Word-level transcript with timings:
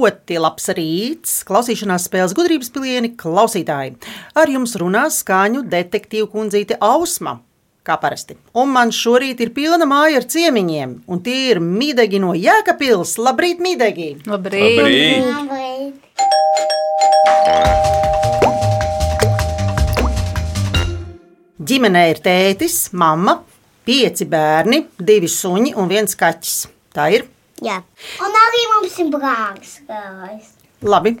ļoti 0.00 0.40
labs 0.40 0.70
rīts. 0.76 1.44
Klausīšanās 1.48 2.06
spēles 2.08 2.34
gudrības 2.36 2.72
pilieni 2.72 3.12
klausītāji. 3.16 3.96
Ar 4.34 4.48
jums 4.48 4.76
runā 4.80 5.10
skaņu 5.12 5.62
detektīvu 5.68 6.30
kundzīte 6.32 6.78
Ausma. 6.80 7.40
Kā 7.84 7.96
parasti. 8.00 8.36
Un 8.60 8.68
man 8.72 8.90
šorīt 8.92 9.40
ir 9.40 9.54
pilna 9.56 9.86
māja 9.88 10.20
ar 10.20 10.26
ciemiņiem, 10.28 11.02
un 11.08 11.22
tie 11.24 11.50
ir 11.54 11.60
Mīdegi 11.64 12.20
no 12.20 12.34
Jēkabils. 12.36 13.16
Labrīt, 13.18 13.60
Mīdegi! 13.64 14.20
Labrīt! 14.28 14.76
Labrīt! 14.80 15.24
Labrīt. 15.32 16.10
Ģimenē 21.70 22.04
ir 22.10 22.20
tētis, 22.24 22.90
mamma, 22.92 23.38
pieci 23.86 24.26
bērni, 24.28 24.84
divi 25.00 25.28
suņi 25.30 25.76
un 25.78 25.88
viens 25.88 26.16
kaķis. 26.18 26.56
Tā 26.92 27.08
ir 27.16 27.28
Jā. 27.64 27.82
Un 28.24 28.40
arī 28.44 28.64
mums 28.74 28.96
ir 29.02 29.12
brālis. 29.12 29.76
labi. 30.82 31.16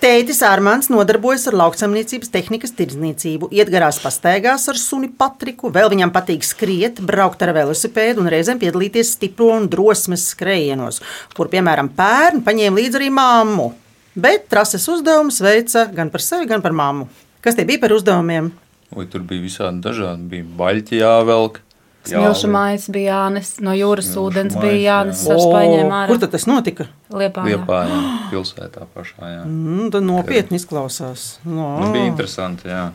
Tētis 0.00 0.38
Armāns 0.48 0.88
nodarbojas 0.88 1.42
ar 1.50 1.58
lauksaimniecības 1.60 2.30
tehnikas 2.32 2.72
tirdzniecību, 2.78 3.50
iet 3.52 3.68
garās 3.68 3.98
pastaigās 4.00 4.64
ar 4.72 4.78
suni 4.80 5.10
Patriku, 5.12 5.68
vēl 5.68 5.90
viņam 5.92 6.12
patīk 6.14 6.46
skriet, 6.48 7.02
braukt 7.04 7.44
ar 7.44 7.52
velosipēdu 7.52 8.22
un 8.22 8.30
reizēm 8.32 8.62
piedalīties 8.62 9.10
stipro 9.18 9.50
un 9.58 9.68
drosmes 9.68 10.24
skrejienos, 10.32 11.02
kur, 11.36 11.50
piemēram, 11.52 11.92
pērn 11.98 12.40
paņēma 12.46 12.80
līdzi 12.80 12.96
arī 13.02 13.10
māmu. 13.12 13.68
Bet 14.16 14.48
trases 14.48 14.88
uzdevumus 14.88 15.42
veica 15.44 15.84
gan 15.92 16.08
par 16.08 16.24
sevi, 16.24 16.48
gan 16.48 16.64
par 16.64 16.72
māmu. 16.72 17.10
Kas 17.44 17.60
tie 17.60 17.68
bija 17.68 17.84
par 17.84 17.92
uzdevumiem? 17.92 18.48
Vai 18.96 19.04
tur 19.12 19.28
bija 19.28 19.44
visādi 19.44 19.84
dažādi? 19.84 20.24
Bija 20.32 20.48
baļķi 20.64 21.04
jāvelk. 21.04 21.60
Smilšu 22.08 22.48
mājas 22.48 22.86
bija 22.92 23.18
jānes, 23.18 23.50
no 23.60 23.74
jūras 23.76 24.08
Smilšu 24.08 24.22
ūdens 24.22 24.54
mājas, 24.56 24.64
bija 24.64 24.80
jānes 24.86 25.20
jā. 25.26 25.90
O, 25.90 25.96
ārā. 25.98 26.06
Kur 26.08 26.20
tad 26.22 26.32
tas 26.32 26.46
notika? 26.48 26.86
Liepā. 27.12 27.44
Liepā, 27.44 27.80
jā, 27.90 27.98
pilsētā 28.32 28.86
pašā. 28.94 29.32
Jā. 29.34 29.42
Mm, 29.44 29.90
tad 29.92 30.06
nopietni 30.08 30.60
izklausās. 30.60 31.26
No. 31.44 31.74
Nu, 31.82 31.90
bija 31.92 32.08
interesanti, 32.08 32.70
jā. 32.72 32.86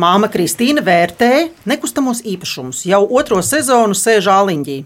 Māma 0.00 0.30
Kristīna 0.32 0.80
vērtē 0.86 1.50
nekustamos 1.68 2.24
īpašumus. 2.24 2.86
Jau 2.88 3.02
otro 3.20 3.42
sezonu 3.44 3.98
sēž 3.98 4.30
āliņģī. 4.32 4.78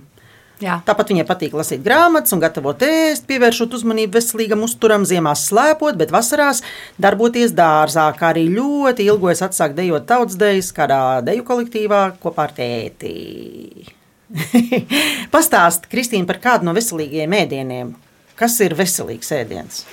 Jā. 0.63 0.77
Tāpat 0.87 1.11
viņai 1.11 1.25
patīk 1.27 1.55
lasīt 1.59 1.83
grāmatas 1.83 2.35
un 2.37 2.43
gatavot 2.43 2.83
ēst, 2.87 3.27
pievēršot 3.27 3.75
uzmanību 3.75 4.15
veselīgam 4.15 4.63
uzturam, 4.63 5.03
ziemās 5.09 5.49
slēpot, 5.49 5.99
bet 5.99 6.15
vasarās 6.15 6.63
darboties 7.03 7.57
dārzā, 7.59 8.07
kā 8.15 8.31
arī 8.31 8.47
ļoti 8.55 9.09
ilgojas 9.11 9.43
atsākt 9.49 9.75
dejot 9.81 10.07
tautsdejas 10.07 10.71
kādā 10.77 11.01
deju 11.27 11.43
kolektīvā 11.49 12.05
kopā 12.23 12.47
ar 12.47 12.55
tēti. 12.55 13.15
Pastāst, 15.35 15.91
Kristīna, 15.91 16.29
par 16.31 16.39
kādu 16.43 16.69
no 16.69 16.75
veselīgiem 16.77 17.35
ēdieniem. 17.43 17.95
Kas 18.39 18.57
ir 18.63 18.75
veselīgs 18.79 19.35
ēdiens? 19.35 19.85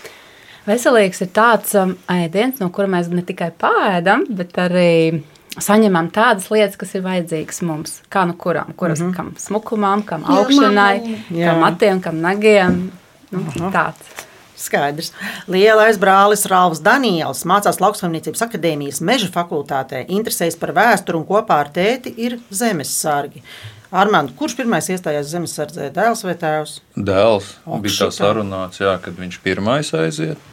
Veselīgs 0.66 1.24
ir 1.26 1.30
tāds 1.34 1.74
um, 1.78 1.96
ēdiens, 2.10 2.62
no 2.62 2.70
kura 2.74 2.90
mēs 2.90 3.10
ne 3.10 3.26
tikai 3.26 3.50
pēdam, 3.58 4.28
bet 4.38 4.58
arī 4.62 5.24
saņemam 5.60 6.10
tādas 6.14 6.48
lietas, 6.52 6.78
kas 6.80 6.96
ir 6.96 7.04
vajadzīgas 7.06 7.62
mums. 7.68 8.00
Kā 8.12 8.24
nu 8.28 8.36
kuram, 8.40 8.74
kuras, 8.78 9.00
mm 9.00 9.10
-hmm. 9.10 9.16
kam 9.16 9.34
smukumam, 9.38 10.04
kam 10.04 10.24
augšanai, 10.24 11.18
Jā. 11.30 11.50
kam 11.50 11.60
matiem, 11.60 12.02
kam 12.02 12.22
nagiem. 12.22 12.92
Nu, 13.32 13.72
tāds. 13.72 14.28
Skaidrs. 14.62 15.12
Lielais 15.48 15.98
brālis 15.98 16.46
Rāvs 16.46 16.82
Daniels 16.84 17.46
mācās 17.46 17.80
lauksaimniecības 17.82 18.44
akadēmijas 18.46 19.02
meža 19.02 19.28
fakultātē, 19.34 20.06
interesējas 20.08 20.60
par 20.60 20.74
vēsturi 20.78 21.18
un 21.18 21.26
kopā 21.26 21.62
ar 21.64 21.72
tēti 21.74 22.14
ir 22.18 22.40
zemesargi. 22.50 23.42
Armand, 23.92 24.32
kurš 24.40 24.56
pirmais 24.56 24.88
iestājās 24.88 25.34
zemesardzē, 25.34 25.90
dēls 25.92 26.24
vai 26.24 26.36
tēvs? 26.40 26.78
Dēls 26.96 27.58
Ak, 27.66 27.82
bija 27.82 28.06
tā 28.06 28.12
sarunāts, 28.16 28.80
jā, 28.80 28.94
kad 29.04 29.18
viņš 29.20 29.42
pirmais 29.44 29.92
aiziet. 29.94 30.51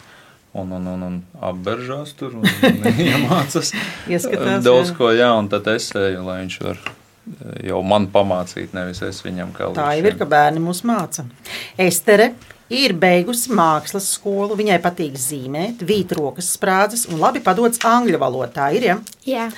Un, 0.56 0.70
un, 0.72 0.86
un, 0.88 1.02
un 1.04 1.16
apberžās 1.44 2.14
tur 2.16 2.38
un 2.38 2.46
iemācās 3.08 3.74
Ieskatās, 4.08 4.62
daudz 4.64 4.92
jā. 4.92 4.94
ko, 4.96 5.10
jā, 5.12 5.28
un 5.36 5.50
tad 5.52 5.68
es 5.74 5.90
eju, 5.92 6.22
lai 6.24 6.38
viņš 6.40 6.56
var 6.64 6.78
eh, 6.80 7.66
jau 7.68 7.82
man 7.84 8.08
pamācīt, 8.12 8.72
nevis 8.76 9.02
es 9.04 9.20
viņam 9.26 9.52
kā 9.56 9.68
Tā 9.76 9.90
līdz 9.90 10.00
jau 10.00 10.12
ir, 10.12 10.16
ka 10.22 10.28
bērni 10.32 10.62
mūs 10.64 10.80
māca. 10.88 11.26
Estere 11.76 12.32
ir 12.72 12.94
beigusi 13.00 13.52
mākslas 13.56 14.08
skolu, 14.16 14.56
viņai 14.58 14.80
patīk 14.84 15.16
zīmēt, 15.20 15.84
vīt 15.88 16.12
rokas 16.16 16.50
sprādzes 16.56 17.06
un 17.12 17.20
labi 17.20 17.44
padodas 17.44 17.80
angļu 17.84 18.20
valodā. 18.20 18.70
Ir, 18.76 18.88
ja? 18.90 18.98
Jā. 19.28 19.48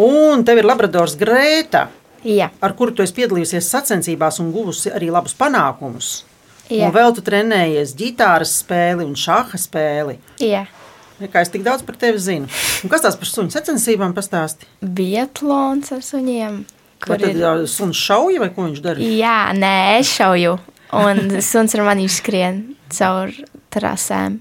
Un 0.00 0.44
tev 0.44 0.60
ir 0.60 0.68
labradors 0.68 1.16
Grēta, 1.20 1.88
Jā. 2.24 2.48
ar 2.64 2.72
kuru 2.76 2.94
tu 2.96 3.04
esi 3.04 3.16
piedalījusies 3.18 3.68
sacensībās 3.68 4.40
un 4.40 4.52
guvusi 4.54 4.92
arī 4.92 5.10
labus 5.12 5.36
panākumus. 5.36 6.22
Jā. 6.74 6.88
Un 6.88 6.94
vēl 6.96 7.12
tu 7.16 7.22
trenējies 7.24 7.92
ģitāras 7.98 8.52
spēli 8.62 9.06
un 9.06 9.14
šāha 9.18 9.60
spēli. 9.60 10.18
Jā. 10.42 10.64
Kā 11.30 11.44
es 11.44 11.52
tik 11.52 11.62
daudz 11.62 11.84
par 11.86 11.96
tevi 12.00 12.18
zinu. 12.18 12.48
Un 12.84 12.90
kas 12.92 13.04
tās 13.04 13.16
par 13.16 13.28
suņu 13.30 13.54
sacensībām 13.54 14.14
pastāsti? 14.16 14.66
Bietlons 14.82 15.92
ar 15.94 16.02
suņiem. 16.02 16.64
Vai 17.04 17.18
Kur 17.18 17.20
tad 17.20 17.36
ir? 17.36 17.66
suns 17.68 17.98
šauja 18.00 18.40
vai 18.42 18.48
ko 18.54 18.64
viņš 18.66 18.80
dara? 18.82 18.98
Jā, 19.04 19.52
nē, 19.54 19.74
es 20.00 20.10
šauju. 20.16 20.56
Un 20.94 21.40
suns 21.44 21.74
ar 21.76 21.84
mani 21.86 22.08
skrien 22.10 22.62
caur 22.92 23.30
trasēm. 23.74 24.40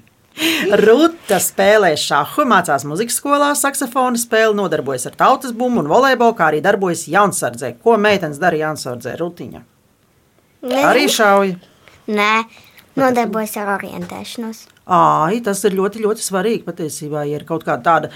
Ruta 0.81 1.37
spēlē 1.43 1.91
šāhu, 1.99 2.45
mācās 2.49 2.85
muzikas 2.89 3.19
skolā, 3.19 3.51
saksofona 3.57 4.17
spēli, 4.17 4.55
nodarbojas 4.57 5.05
ar 5.11 5.17
tautas 5.19 5.53
bumbu 5.53 5.83
un 5.83 5.91
volejbolu, 5.91 6.33
kā 6.37 6.47
arī 6.49 6.61
darbojas 6.65 7.05
jaunsardzē. 7.11 7.75
Ko 7.83 7.99
meitenes 8.01 8.39
dara 8.41 8.57
jaunsardzē? 8.63 9.13
Rutiņa. 9.19 9.61
Arī 10.87 11.05
šauja. 11.11 11.59
Nē, 12.11 12.31
nodarbojas 12.99 13.55
ar 13.61 13.75
orientēšanos. 13.77 14.65
Ai, 14.91 15.39
tas 15.43 15.63
ir 15.63 15.77
ļoti, 15.77 16.01
ļoti 16.03 16.25
svarīgi 16.25 16.65
patiesībā. 16.67 17.23
Ja 17.29 17.39
ir 17.39 17.45
kaut 17.47 17.63
kāda 17.67 17.83
tāda 17.85 18.11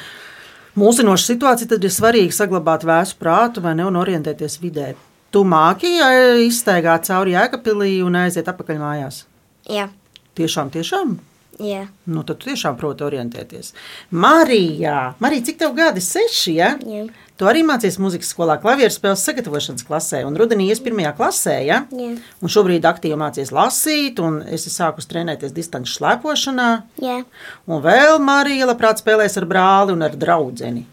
mūsinoša 0.77 1.31
situācija, 1.31 1.71
tad 1.75 1.87
ir 1.87 1.93
svarīgi 1.93 2.35
saglabāt 2.35 2.83
vēsu 2.87 3.15
prātu 3.21 3.63
vai 3.63 3.77
ne 3.77 3.87
un 3.87 3.99
orientēties 3.99 4.59
vidē. 4.63 4.91
Tu 5.31 5.43
māki 5.47 5.93
eh, 5.99 6.43
izstaigāt 6.47 7.07
cauri 7.07 7.35
jēkapilī 7.35 7.97
un 8.03 8.19
aiziet 8.19 8.47
atpakaļ 8.47 8.83
mājās. 8.83 9.23
Jā. 9.71 9.89
Tiešām, 10.37 10.71
tiešām. 10.75 11.17
Jā. 11.57 11.88
Nu, 12.06 12.22
tad 12.22 12.38
tu 12.38 12.51
tiešām 12.51 12.75
proti 12.78 13.06
orientēties. 13.07 13.72
Marija, 14.13 15.16
Marija 15.23 15.47
cik 15.47 15.57
tev 15.63 15.73
gadi? 15.78 16.03
Seši. 16.06 16.53
Ja? 16.53 16.75
Jā. 16.85 17.07
Tu 17.38 17.45
arī 17.50 17.63
mācījies 17.66 17.97
muzikas 18.01 18.29
skolā, 18.34 18.59
klavieru 18.62 18.94
spēles 18.94 19.23
sagatavošanas 19.25 19.85
klasē, 19.85 20.23
un 20.25 20.38
rudenī 20.38 20.68
ies 20.69 20.81
pirmajā 20.85 21.16
klasē. 21.18 21.57
Ja? 21.66 21.79
Jā. 21.94 22.12
Un 22.41 22.53
šobrīd 22.53 22.85
aktīvi 22.90 23.18
mācījies 23.22 23.53
lasīt, 23.53 24.22
un 24.22 24.40
es 24.45 24.69
sāku 24.73 25.06
trenēties 25.06 25.53
distanču 25.57 25.97
slēpošanā. 25.97 26.69
Jā. 27.01 27.19
Un 27.66 27.84
vēl 27.85 28.22
Marija 28.22 28.69
labprāt 28.69 29.01
spēlēs 29.01 29.38
ar 29.41 29.50
brāli 29.50 29.97
un 29.97 30.06
ar 30.06 30.18
draugu. 30.18 30.85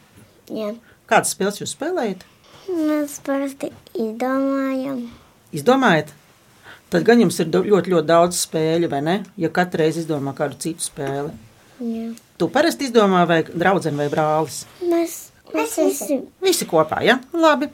Jā. 0.53 0.75
Kādas 1.09 1.37
spēles 1.37 1.61
jūs 1.61 1.77
spēlējat? 1.77 2.25
Mēs 2.73 3.21
parasti 3.25 3.69
izdomājam. 3.93 5.05
Izdomājat? 5.53 6.13
Tad 6.95 7.03
gan 7.03 7.19
jums 7.19 7.41
ir 7.43 7.49
ļoti, 7.51 7.91
ļoti 7.91 8.07
daudz 8.07 8.39
spēļu, 8.45 8.87
vai 8.93 9.01
ne? 9.03 9.15
Ja 9.41 9.49
katru 9.51 9.81
reizi 9.83 10.05
izdomā 10.05 10.31
kādu 10.39 10.61
citu 10.63 10.85
spēli. 10.85 11.33
Jā. 11.83 12.11
Tu 12.39 12.47
parasti 12.55 12.87
izdomā, 12.87 13.25
vai 13.27 13.41
draudzene 13.49 13.99
vai 13.99 14.07
brālis. 14.13 14.61
Mēs, 14.87 15.17
mēs 15.51 15.73
visi. 15.81 16.21
Visi 16.45 16.69
kopā, 16.71 17.01
ja? 17.03 17.17
Labi. 17.35 17.67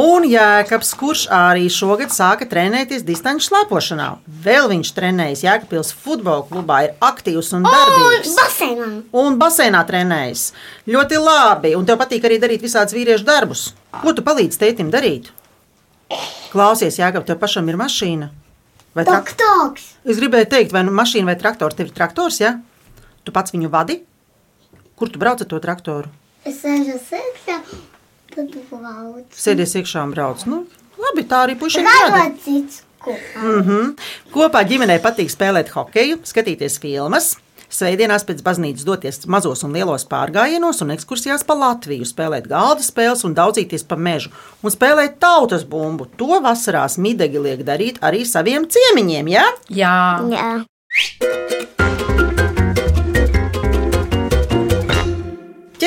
Un 0.00 0.24
Jēkabs, 0.28 0.94
kurš 0.96 1.26
arī 1.32 1.68
šogad 1.72 2.12
sāka 2.12 2.48
trenēties 2.48 3.04
distanču 3.04 3.50
slēpošanā. 3.50 4.08
Vēl 4.46 4.72
viņš 4.72 4.94
trenējas 4.96 5.44
Jēkabpils 5.44 5.92
futbola 5.96 6.46
klubā, 6.48 6.82
ir 6.86 6.96
aktīvs 7.04 7.52
un 7.58 7.68
darbīgs. 7.68 8.32
Baseinā. 8.40 8.88
Un 9.24 9.36
basēnā 9.40 9.84
trenējas. 9.92 10.54
Ļoti 10.88 11.20
labi. 11.20 11.76
Un 11.76 11.84
tev 11.84 12.00
patīk 12.00 12.24
arī 12.24 12.40
darīt 12.40 12.64
visādus 12.64 12.96
vīriešu 12.96 13.28
darbus. 13.28 13.74
Ko 14.00 14.16
tu 14.16 14.24
palīdzi 14.24 14.64
tētim 14.64 14.88
darīt? 14.92 15.34
Klausies, 16.52 16.96
Jēkab, 16.98 17.24
tev 17.28 17.38
pašam 17.38 17.68
ir 17.68 17.76
mašīna. 17.76 18.30
Vai 18.94 19.04
trak- 19.04 19.34
Doktors. 19.36 19.94
Es 20.04 20.16
gribēju 20.16 20.48
teikt, 20.48 20.72
vai 20.72 20.82
nu 20.82 20.92
mašīna 20.92 21.24
vai 21.28 21.36
traktors. 21.36 21.76
Tev 21.76 21.86
ir 21.86 21.92
traktors, 21.92 22.40
ja? 22.40 22.54
Tu 23.24 23.32
pats 23.32 23.52
viņu 23.52 23.68
vadi? 23.70 24.00
Kur 24.96 25.08
tu 25.08 25.18
brauc 25.18 25.40
ar 25.40 25.46
to 25.46 25.58
traktoru? 25.60 26.08
Es 26.44 26.62
sēžu 26.62 26.96
sēkšā, 26.98 27.58
tad 28.34 28.48
braucu. 28.70 29.36
Sēdies 29.36 29.74
iekšā 29.76 30.02
un 30.02 30.14
brauc. 30.14 30.46
Nu, 30.46 30.66
labi, 30.98 31.24
tā 31.28 31.44
arī 31.46 31.58
jādara. 31.60 32.24
Rādot 32.24 32.40
cits 32.44 32.82
kopā. 33.04 33.42
Mm 33.42 33.62
-hmm. 33.62 33.98
Kopā 34.32 34.64
ģimenei 34.64 34.98
patīk 35.02 35.30
spēlēt 35.30 35.68
hokeju, 35.68 36.18
skatīties 36.24 36.78
filmas. 36.80 37.36
Svētdienās 37.68 38.24
pēc 38.28 38.40
baznīcas 38.44 38.86
doties 38.88 39.26
mazos 39.28 39.64
un 39.66 39.74
lielos 39.76 40.06
pārgājienos 40.08 40.80
un 40.84 40.94
ekskursijās 40.94 41.44
pa 41.48 41.56
Latviju, 41.58 42.06
spēlēt 42.08 42.48
galda 42.48 42.84
spēles 42.84 43.26
un 43.28 43.36
daudzīties 43.36 43.84
pa 43.88 43.98
mežu 44.00 44.32
un 44.62 44.72
spēlēt 44.72 45.20
tautas 45.22 45.66
bumbu. 45.68 46.08
To 46.20 46.40
vasarās 46.44 46.96
midegi 47.02 47.42
liek 47.44 47.66
darīt 47.68 48.00
arī 48.04 48.24
saviem 48.28 48.68
ciemiņiem, 48.72 49.34
ja? 49.36 49.44
Jā, 49.68 49.98
Jā. 50.32 51.46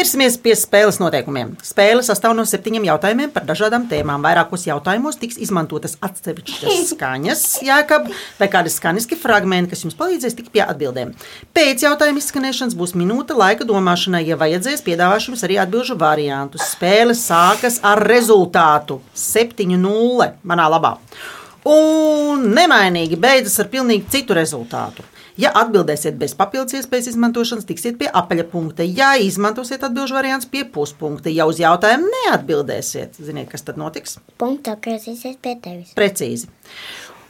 Ķersimies 0.02 0.34
pie 0.42 0.56
spēles 0.58 0.96
noteikumiem. 0.98 1.52
Spēle 1.62 2.02
sastāv 2.02 2.32
no 2.34 2.42
septiņiem 2.50 2.88
jautājumiem 2.88 3.30
par 3.36 3.44
dažādām 3.46 3.84
tēmām. 3.86 4.24
Vairākos 4.26 4.64
jautājumos 4.66 5.20
tiks 5.22 5.38
izmantotas 5.38 5.94
atsevišķas 6.02 6.80
skaņas, 6.96 7.44
jēkab, 7.68 8.08
vai 8.40 8.48
kādi 8.50 8.74
skaņiski 8.74 9.20
fragmenti, 9.22 9.70
kas 9.76 9.86
jums 9.86 10.00
palīdzēs 10.00 10.40
tikt 10.40 10.50
pie 10.56 10.64
atbildēm. 10.66 11.12
Pēc 11.54 11.86
jautājuma 11.86 12.18
izskanēšanas 12.18 12.80
būs 12.82 12.96
minūte 12.98 13.38
laika 13.38 13.68
domāšanai, 13.70 14.24
ja 14.26 14.40
vajadzēs, 14.42 14.82
piedāvāšu 14.90 15.36
jums 15.36 15.46
arī 15.46 15.62
atbildžu 15.62 16.00
variantus. 16.02 16.66
Spēle 16.74 17.14
sākas 17.14 17.78
ar 17.86 18.02
rezultātu 18.02 19.04
7-0 19.14 20.32
manā 20.42 20.70
labā. 20.80 20.96
Un 21.70 22.50
nemainīgi 22.58 23.22
beidzas 23.22 23.62
ar 23.62 23.70
pilnīgi 23.70 24.10
citu 24.18 24.34
rezultātu. 24.34 25.06
Ja 25.42 25.50
atbildēsiet 25.58 26.20
bez 26.22 26.36
papildus 26.38 26.76
iespējas 26.78 27.08
izmantošanas, 27.16 27.66
tiksiet 27.66 27.96
pie 27.98 28.10
apaļa 28.14 28.44
punkta. 28.52 28.86
Ja 28.86 29.16
izmantosiet 29.18 29.82
atbildžu 29.88 30.14
variants 30.14 30.46
pie 30.52 30.62
puspunkta, 30.70 31.32
ja 31.34 31.48
uz 31.50 31.58
jautājumu 31.62 32.12
neatbildēsiet, 32.12 33.18
ziniet, 33.18 33.50
kas 33.50 33.66
tad 33.66 33.80
notiks? 33.82 34.20
Punkts 34.42 34.70
atgriezīsies 34.76 35.40
pie 35.42 35.56
tevis. 35.64 35.96
Precīzi. 35.98 36.52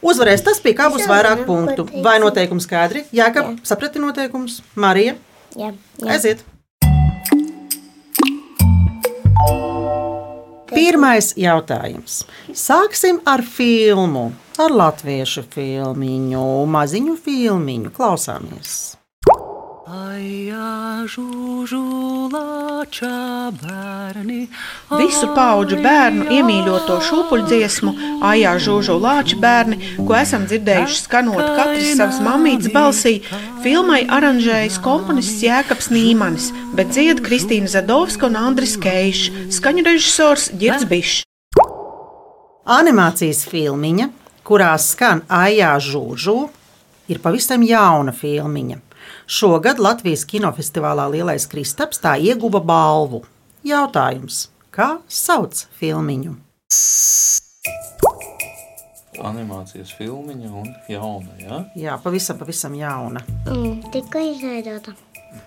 Uzvarēs 0.04 0.44
tas, 0.44 0.60
pie 0.60 0.74
kā 0.76 0.90
būs 0.92 1.06
vairāk 1.08 1.46
punktu. 1.48 1.86
Vai 2.04 2.18
noteikumi 2.20 2.60
skaidri? 2.60 3.06
Jā, 3.16 3.30
ka 3.32 3.52
saprati 3.64 4.02
noteikumus. 4.02 4.60
Marija, 4.74 5.14
Jā, 5.56 5.72
jā. 6.02 6.08
aiziet! 6.12 6.44
Pirmais 10.72 11.32
jautājums. 11.36 12.22
Sāksim 12.56 13.20
ar 13.28 13.44
filmu, 13.44 14.30
ar 14.60 14.72
latviešu 14.72 15.44
filmu, 15.52 16.66
maziņu 16.66 17.16
filmu. 17.20 17.92
Klausāmies! 17.94 18.96
Visu 24.92 25.26
pauģu 25.36 25.78
bērnu 25.84 26.28
iemīļoto 26.36 26.98
šūpuļdziesmu, 27.08 27.92
Aijā 28.28 28.52
Žūžu 28.62 28.96
Lāča 29.02 29.40
bērni, 29.42 29.78
ko 29.98 30.16
esam 30.16 30.46
dzirdējuši 30.46 31.02
skanot 31.02 31.42
katrs 31.58 31.96
savas 31.98 32.22
mamītes 32.24 32.72
balsī, 32.72 33.18
filmai 33.64 34.04
aranžējas 34.06 34.78
komponists 34.84 35.42
Jēkabs 35.44 35.90
Nīmanis, 35.92 36.52
bet 36.78 36.94
dzied 36.94 37.24
Kristīna 37.26 37.68
Zadovska 37.74 38.30
un 38.30 38.38
Andris 38.38 38.78
Keišs, 38.80 39.52
skaņu 39.58 39.86
režisors 39.90 40.48
Girds 40.56 40.88
Bišs. 40.88 41.22
Animācijas 42.62 43.42
filmiņa, 43.50 44.12
kurā 44.46 44.72
skan 44.78 45.22
Aijā 45.30 45.74
Žūžu, 45.82 46.38
ir 47.12 47.20
pavisam 47.22 47.64
jauna 47.66 48.14
filmiņa. 48.14 48.80
Šogad 49.26 49.80
Latvijas 49.82 50.24
kinofestivālā 50.28 51.08
Lielais 51.12 51.46
Kristaps 51.50 52.02
tā 52.02 52.16
ieguva 52.20 52.60
balvu. 52.62 53.22
Jautājums, 53.66 54.48
kā 54.74 54.96
sauc 55.08 55.66
filmiņu? 55.78 56.34
Animācijas 59.22 59.92
filmiņa 59.94 60.50
un 60.50 60.70
jauna. 60.90 61.38
Ja? 61.38 61.62
Jā, 61.78 61.96
pavisam, 62.02 62.40
pavisam 62.40 62.74
jauna. 62.74 63.22
Mm, 63.46 63.92
tikko 63.94 64.22
izveidota. 64.32 64.96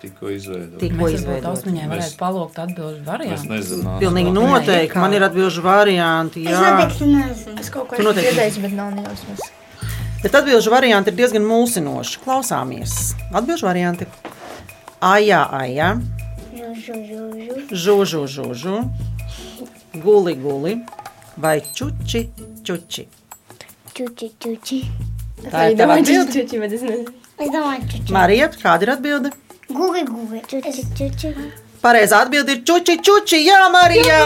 Tikko 0.00 0.28
izveidota. 0.30 0.78
Tikko 0.82 1.08
izveidota. 1.08 1.52
Osmaņai 1.52 1.86
varētu 1.88 2.04
Mēs- 2.04 2.16
palūgt 2.20 2.58
atbildi 2.64 3.00
Es 3.00 3.06
variantu. 3.06 3.48
nezinu, 3.52 3.98
Pilnīgi 4.00 4.32
noteikti. 4.32 4.98
Man 4.98 5.14
ir 5.14 5.22
atbildžu 5.22 5.62
varianti. 5.62 6.44
Es 6.46 6.52
Jā, 6.52 6.60
noteikti 6.76 7.04
nezinu. 7.12 7.60
Es 7.60 7.70
kaut 7.70 7.88
ko 7.88 7.96
noteikti- 7.96 8.32
dzirdēju, 8.34 8.62
bet 8.62 8.72
nav 8.72 8.92
nejausmas. 8.94 9.40
bet 10.22 10.32
atbildžu 10.34 10.70
varianti 10.70 11.08
ir 11.10 11.16
diezgan 11.16 11.42
mulsinoši. 11.46 12.18
Klausāmies. 12.26 13.14
Atbildžu 13.32 13.66
varianti. 13.66 14.06
Žu, 16.86 16.94
žu. 17.08 17.24
žužu, 17.72 18.26
žužu, 18.26 18.76
guli, 20.02 20.34
guli 20.34 20.76
vai 21.36 21.60
čuči, 21.74 22.28
čuči. 22.64 23.06
Čuči, 23.94 24.30
čuči. 24.38 24.78
Tā 25.50 25.70
ir 25.70 25.76
tava 25.78 25.94
atbilde. 25.98 26.32
čuči, 26.32 26.58
bet 26.60 26.72
es 26.72 26.82
nezinu. 26.82 27.08
Es 27.38 27.48
domāju, 27.50 27.82
čuči. 27.90 28.12
Marija, 28.12 28.48
kāda 28.48 28.82
ir 28.82 28.90
atbilde? 28.90 29.30
Gugi, 29.68 30.04
gugi. 30.04 30.40
Čuči, 30.46 30.82
čuči. 30.94 31.30
Pareizā 31.82 32.20
atbilde 32.22 32.54
ir 32.54 32.60
čuči, 32.62 33.00
čuči. 33.02 33.40
Jā, 33.42 33.66
Marija. 33.74 34.20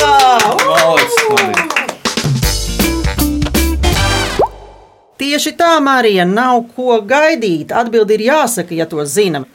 Tieši 5.21 5.53
tā, 5.57 5.71
Marija, 5.81 6.27
nav 6.29 6.61
ko 6.77 7.01
gaidīt. 7.09 7.73
Atbildi 7.73 8.19
ir 8.19 8.27
jāsaka, 8.29 8.77
ja 8.77 8.87
to 8.89 9.01
zinām. 9.09 9.49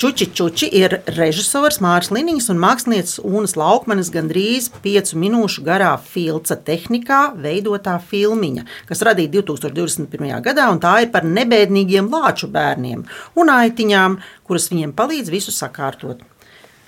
Čuči 0.00 0.30
Čuči 0.32 0.64
ir 0.80 0.94
režisors 1.12 1.76
Mārcis 1.84 2.08
Kalniņš 2.08 2.46
un 2.54 2.60
mākslinieces 2.62 3.18
Unas 3.20 3.52
Laukmanis 3.60 4.08
gandrīz 4.14 4.70
piecu 4.80 5.18
minūšu 5.20 5.60
garā 5.66 5.90
filca 6.00 6.56
tehnikā 6.56 7.18
veidotā 7.36 7.98
filmiņa, 8.08 8.64
kas 8.88 9.04
radīta 9.04 9.42
2021. 9.42 10.32
gadā, 10.46 10.70
un 10.72 10.80
tā 10.80 10.94
ir 11.04 11.10
par 11.12 11.28
nebēdīgiem 11.28 12.08
lāču 12.08 12.48
bērniem 12.48 13.04
un 13.36 13.52
aitiņām, 13.52 14.16
kuras 14.48 14.70
viņiem 14.72 14.96
palīdz 14.96 15.28
visu 15.36 15.52
sakārtot. 15.52 16.24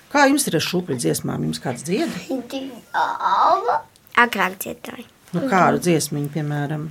Kā 0.09 0.25
jums 0.31 0.49
ir 0.49 0.57
ar 0.57 0.65
šūpuļu 0.71 1.05
dziesmām? 1.05 1.45
Jums 1.45 1.61
kāds 1.61 1.85
dzied? 1.85 2.09
Agrāk 4.25 4.57
dziedāju. 4.65 5.05
Nu, 5.37 5.45
kādu 5.53 5.85
dziesmu, 5.85 6.25
piemēram, 6.33 6.89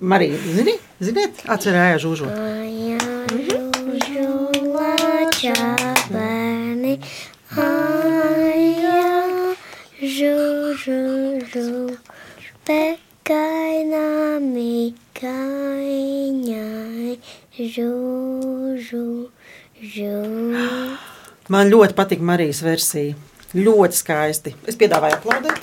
Marija, 0.00 0.40
zini? 0.48 0.80
Ziniet, 1.04 1.44
atcerējās 1.44 2.04
žūžu. 2.08 2.32
Žulačā 2.32 3.67
bērni. 5.46 6.98
Aja, 7.56 9.02
žu, 10.02 10.74
žu, 10.82 11.38
žu. 11.52 11.94
Pekainā 12.66 14.40
mikaiņai. 14.42 15.38
Žu, 17.58 17.92
žu, 18.82 19.04
žu. 19.78 20.18
Man 21.48 21.70
ļoti 21.72 21.94
patīk 21.96 22.20
Marijas 22.20 22.62
versija. 22.66 23.14
Ļoti 23.56 23.96
skaisti. 23.96 24.54
Es 24.68 24.76
piedāvāju 24.76 25.16
aplaudēt. 25.16 25.58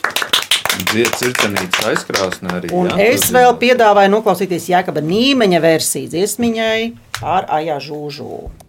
Dziedāts 0.89 1.21
ir 1.23 1.31
cenīts 1.39 1.85
aizkrāsnē 1.87 2.49
arī. 2.57 2.67
Un 2.75 2.89
ja? 2.89 2.97
es 3.13 3.29
vēl 3.31 3.53
piedāvāju 3.61 4.11
noklausīties 4.11 4.69
Jēkaba 4.73 5.03
Nīmeņa 5.05 5.59
versiju 5.63 6.11
dziesmiņai 6.15 6.79
ar 7.23 7.47
Aijā 7.59 7.77
Žūžu. 7.83 8.64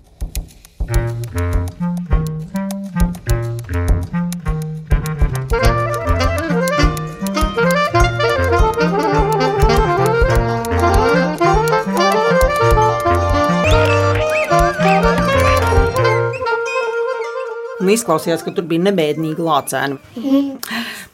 Un 17.86 17.92
izklausījās, 17.94 18.42
ka 18.42 18.50
tur 18.50 18.64
bija 18.66 18.82
nebēdīgi 18.88 19.44
lācēni. 19.46 20.00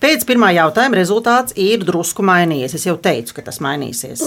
Pēc 0.00 0.22
pirmā 0.24 0.48
jautājuma 0.56 0.96
rezultāts 0.96 1.52
ir 1.60 1.84
drusku 1.84 2.24
mainījies. 2.24 2.78
Es 2.78 2.86
jau 2.88 2.94
teicu, 2.96 3.34
ka 3.36 3.44
tas 3.44 3.60
mainīsies. 3.60 4.24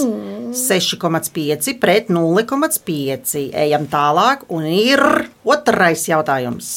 6,5 0.54 1.74
pret 1.82 2.14
0,5. 2.14 3.34
Ejam 3.50 3.90
tālāk, 3.90 4.46
un 4.54 4.70
ir 4.70 5.02
otrais 5.42 6.06
jautājums. 6.06 6.70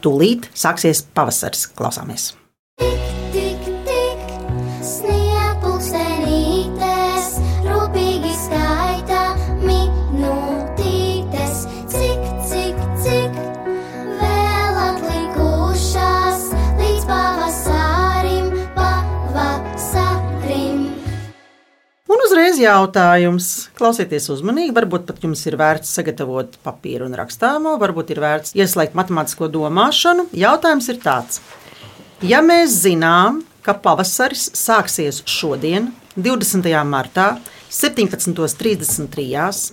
Tūlīt 0.00 0.48
sāksies 0.56 1.04
pavasaris. 1.12 1.68
Klausāmies! 1.76 2.32
Uzreiz 22.58 22.66
jautājums. 22.66 23.70
Klausieties 23.78 24.28
uzmanīgi, 24.30 24.74
varbūt 24.74 25.06
pat 25.06 25.22
jums 25.22 25.46
ir 25.46 25.56
vērts 25.56 25.94
sagatavot 25.94 26.58
papīru 26.64 27.06
un 27.06 27.14
rakstāmo, 27.14 27.78
varbūt 27.78 28.10
ir 28.10 28.20
vērts 28.20 28.54
ieslēgt 28.54 28.94
matemātisko 28.94 29.48
domāšanu. 29.48 30.26
Jautājums 30.32 30.88
ir 30.88 30.98
tāds. 30.98 31.40
Ja 32.22 32.42
mēs 32.42 32.70
zinām, 32.82 33.44
ka 33.62 33.74
pavasaris 33.74 34.50
sāksies 34.54 35.22
šodien, 35.26 35.92
20. 36.16 36.84
martā, 36.84 37.38
17.33, 37.70 39.72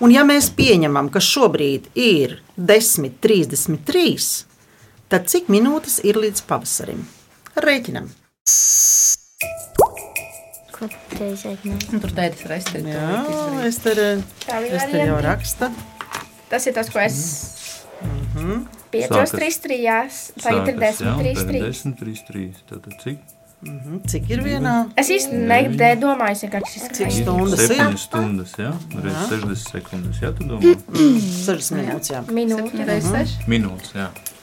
un 0.00 0.10
ja 0.12 0.24
mēs 0.24 0.50
pieņemam, 0.52 1.08
ka 1.08 1.20
šobrīd 1.20 1.88
ir 1.94 2.42
10.33, 2.58 4.44
tad 5.08 5.28
cik 5.30 5.48
minūtes 5.48 6.00
ir 6.04 6.16
līdz 6.20 6.42
pavasarim? 6.44 7.06
Reiķinam! 7.56 8.12
Tu 10.78 11.28
izaicinājumi? 11.32 11.90
Un 11.96 12.02
tur 12.04 12.12
dēļas 12.16 12.42
resti. 12.52 12.82
Jā, 12.90 13.12
es 13.66 13.78
es 14.76 14.88
te 14.92 15.04
jau 15.06 15.20
rakstu. 15.24 15.70
Tas 16.50 16.66
ir 16.68 16.76
tas, 16.76 16.90
ko 16.92 17.00
es 17.02 17.16
Piecos, 18.92 19.16
Sākas- 19.16 19.32
trīs, 19.34 19.56
trījās. 19.64 20.18
Tagad 20.42 20.68
ir 20.68 20.76
desmit, 20.78 21.16
trīs, 21.18 21.40
trīs. 21.48 21.80
10, 21.82 21.96
3, 21.98 22.22
3. 22.28 22.52
Tātad 22.70 23.00
cik? 23.02 23.18
Cik 24.06 24.30
ir 24.30 24.42
vienā? 24.44 24.74
Es 25.00 25.08
īsti 25.10 25.40
nedomāju, 25.48 26.36
es 26.36 26.42
vienkārši 26.44 26.72
Cik 26.76 27.08
izskaidroju. 27.08 27.24
stundas 27.24 27.64
ir? 27.64 27.76
7 27.80 27.96
stundas, 27.98 28.52
jā? 28.60 28.72
Reiz 29.02 29.16
60 29.32 29.72
sekundes, 29.72 30.20
jā, 30.22 30.30
tu 30.36 30.44
domā? 30.44 30.76
60 31.48 31.80
minūtes. 31.80 32.10
Jā. 32.12 32.20
Minūte. 32.28 32.86
Reizes 32.86 33.10
seši. 33.16 33.48
Minūtes, 33.50 33.92
jā. 33.96 34.10
Ir? 34.12 34.12
Tad 34.12 34.12
saka 34.12 34.35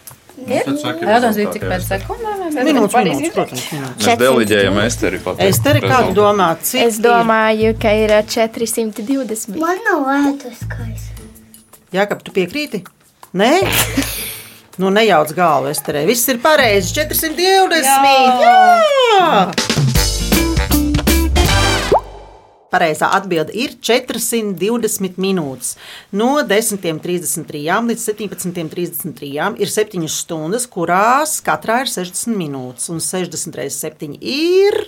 Jautājums 0.49 1.37
bija, 1.39 1.51
cik 1.55 1.63
pēc 1.69 1.85
sekundēm? 1.87 2.41
vai 2.53 2.63
Minūtes, 2.67 2.95
minūtes, 2.97 3.21
ir? 3.27 3.33
protams. 3.35 3.63
Minūtes. 3.73 4.07
Mēs 4.07 4.19
deliģējam 4.21 4.79
Esteri 4.83 5.19
pateikt. 5.23 5.49
Esteri, 5.55 5.79
kā 5.81 5.87
tu 5.87 5.93
rezultātu. 5.93 6.17
domā, 6.19 6.47
cik 6.61 6.81
Es 6.87 6.99
domāju, 7.03 7.73
ka 7.81 7.93
ir 8.03 8.09
ā, 8.17 8.21
420. 8.27 9.57
Man 9.63 9.77
nav 9.87 10.09
ētas 10.17 10.59
skaists. 10.65 11.09
ir? 11.17 11.29
Jā, 11.93 12.05
ka 12.09 12.15
tu 12.21 12.31
piekrīti? 12.35 12.83
Nē? 13.33 13.51
Nu, 14.81 14.89
nejauc 14.89 15.29
galvu, 15.37 15.69
Esterē. 15.69 16.01
Viss 16.09 16.25
ir 16.33 16.39
pareizi. 16.41 16.93
420. 16.97 17.83
Jā! 17.85 17.97
Jā! 19.19 19.72
Pareizā 22.73 23.11
atbilde 23.13 23.53
ir 23.53 23.75
420 23.77 25.19
minūtes. 25.21 25.75
No 26.17 26.39
10.33 26.41 27.61
līdz 27.91 28.05
17.33 28.09 29.61
ir 29.61 29.73
7 29.75 30.07
stundas, 30.09 30.65
kurās 30.65 31.37
katrā 31.45 31.83
ir 31.83 31.91
60 31.91 32.33
minūtes. 32.39 32.89
Un 32.89 33.03
60 33.03 33.59
reizes 33.59 33.77
7 33.85 34.17
ir. 34.17 34.79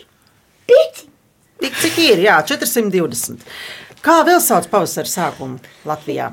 Tik 1.62 1.78
cik 1.82 2.02
ir? 2.08 2.24
Jā, 2.26 2.40
420. 2.46 3.46
Kā 4.06 4.20
vēl 4.26 4.42
sauc 4.42 4.68
pavasara 4.74 5.10
sākumu 5.10 5.62
Latvijā? 5.86 6.32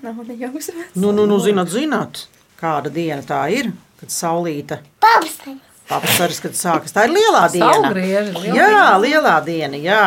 Nav 0.00 0.24
nejausmas. 0.24 0.88
Nu, 0.96 1.12
nu, 1.12 1.28
nu 1.28 1.36
zināt, 1.44 1.68
zināt, 1.72 2.24
kāda 2.60 2.92
diena 2.92 3.20
tā 3.24 3.44
ir, 3.52 3.70
kad 4.00 4.12
saulīta 4.12 4.80
Pavasarī. 5.00 5.58
Pavasaris, 5.88 6.40
kad 6.42 6.56
sākas. 6.58 6.94
Tā 6.94 7.06
ir 7.08 7.14
lielā 7.14 7.44
diena. 7.52 7.72
Saulgrieži, 7.74 8.34
liela 8.44 8.56
Jā, 8.56 8.86
lielā 9.02 9.36
diena, 9.46 9.80
jā. 9.80 10.04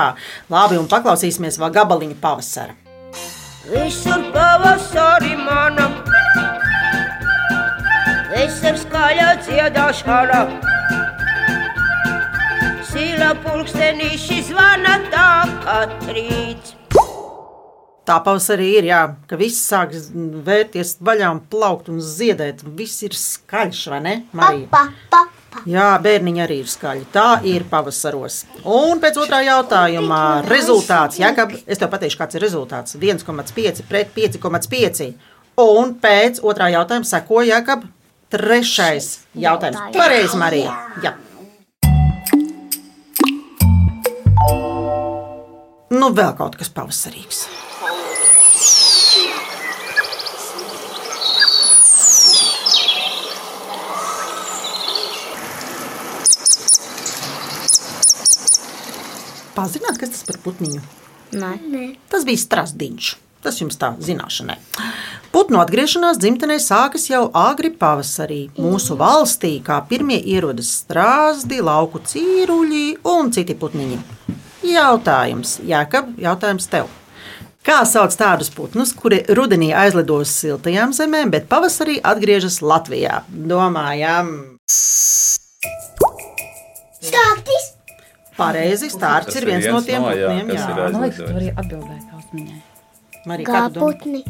Labi, 0.51 0.79
un 0.81 0.89
paklausīsimies 0.91 1.59
vēl 1.61 1.73
gabaliņu 1.77 2.17
pavasara. 2.21 2.75
Visur 3.67 4.21
pavasarī 4.31 5.33
mana, 5.41 5.89
visur 8.31 8.79
skaļa 8.79 9.29
dziedāšana. 9.43 10.41
Sīla 12.87 13.33
pulkstenīši 13.43 14.41
zvana 14.47 14.97
tā 15.11 15.31
katrīts. 15.65 16.77
Tā 18.07 18.21
pavasarī 18.23 18.69
ir, 18.79 18.85
jā, 18.87 19.01
ka 19.27 19.35
viss 19.35 19.65
sāk 19.67 19.91
vērties 20.47 20.95
vaļā 21.03 21.33
un 21.35 21.41
plaukt 21.51 21.91
un 21.91 21.99
ziedēt. 21.99 22.63
Viss 22.79 23.03
ir 23.03 23.17
skaļš, 23.19 23.81
vai 23.91 23.99
ne? 24.05 24.15
Marija? 24.31 24.69
Pa, 24.71 24.85
pa, 25.11 25.25
pa. 25.25 25.36
Jā, 25.65 25.87
bērniņi 26.03 26.43
arī 26.43 26.59
ir 26.61 26.69
skaļi. 26.69 27.07
Tā 27.13 27.39
ir 27.47 27.65
pavasaros. 27.71 28.43
Un 28.63 29.01
pēc 29.03 29.17
otrā 29.23 29.41
jautājuma 29.47 30.21
rezultāts. 30.45 31.17
Jā, 31.21 31.33
ka 31.37 31.47
es 31.65 31.81
tev 31.81 31.89
pateikšu, 31.93 32.19
kāds 32.21 32.37
ir 32.37 32.45
rezultāts. 32.45 32.97
1,5 32.99 33.83
pret 33.89 34.13
5,5. 34.15 35.13
Un 35.57 35.95
pēc 35.97 36.43
otrā 36.45 36.69
jautājuma 36.75 37.07
sekoja 37.09 37.57
Jākab 37.57 37.87
trešais 38.29 39.13
jautājums. 39.33 39.79
Pareizi, 39.95 40.37
Marija. 40.37 40.75
Jā. 41.03 41.15
Nu, 45.97 46.11
vēl 46.11 46.33
kaut 46.37 46.59
kas 46.59 46.69
pavasarīgs. 46.75 47.47
Pazināt, 59.57 59.97
kas 59.97 60.13
tas 60.13 60.25
par 60.27 60.37
putniņu? 60.43 60.81
Nē. 61.33 61.85
Tas 62.11 62.25
bija 62.27 62.39
strasdiņš. 62.39 63.15
Tas 63.41 63.57
jums 63.61 63.77
tā 63.79 63.91
zināšanai. 64.03 64.57
Putnu 65.33 65.59
atgriešanās 65.61 66.19
dzimtenē 66.21 66.57
sākas 66.61 67.07
jau 67.09 67.27
agri 67.37 67.71
pavasarī. 67.73 68.39
Mūsu 68.57 68.97
valstī 68.99 69.55
kā 69.65 69.79
pirmie 69.89 70.17
ierodas 70.33 70.69
strāzdi, 70.81 71.61
lauku 71.63 72.01
cīruļi 72.05 72.85
un 73.07 73.33
citi 73.33 73.57
putniņi. 73.57 73.99
Jautājums, 74.67 75.57
Jākab, 75.65 76.13
jautājums 76.21 76.69
tev. 76.69 76.89
Kā 77.67 77.81
sauc 77.83 78.13
tādus 78.15 78.49
putnus, 78.53 78.93
kuri 78.95 79.23
rudenī 79.35 79.73
aizlido 79.75 80.21
uz 80.23 80.31
siltajām 80.31 80.93
zemēm, 80.95 81.33
bet 81.33 81.49
pavasarī 81.51 81.97
atgriežas 81.99 82.61
Latvijā? 82.63 83.23
Domājam, 83.27 84.57
Stātis. 87.07 87.56
Pareizi, 88.37 88.91
stārts 88.93 89.31
Tas 89.31 89.41
ir 89.41 89.47
viens 89.49 89.67
no 89.67 89.81
tiem 89.85 90.03
jā, 90.03 90.13
putniem. 90.13 90.51
Jā, 90.53 90.67
ir 90.69 90.93
Man 90.95 91.05
liekas, 91.05 91.21
tu 91.23 91.33
vari 91.37 91.49
atbildēt 91.53 92.13
ausmiņai. 92.19 92.61
Marija, 93.27 93.47
kā 93.49 93.63
tu 93.73 93.81
domā? 93.81 94.21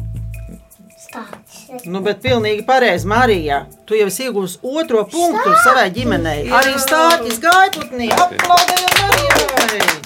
Stātis. 0.98 1.86
Nu, 1.86 2.02
bet 2.04 2.18
pilnīgi 2.24 2.64
pareizi, 2.68 3.06
Marija. 3.08 3.62
Tu 3.88 4.00
jau 4.00 4.08
esi 4.10 4.26
iegūmis 4.26 4.58
otro 4.66 5.04
punktu 5.12 5.54
savai 5.64 5.86
ģimenei. 5.94 6.48
Arī 6.58 6.74
stāstījis 6.82 7.40
gaiputnī. 7.46 8.10
Aplaudējot 8.18 9.00
Marijai! 9.04 9.97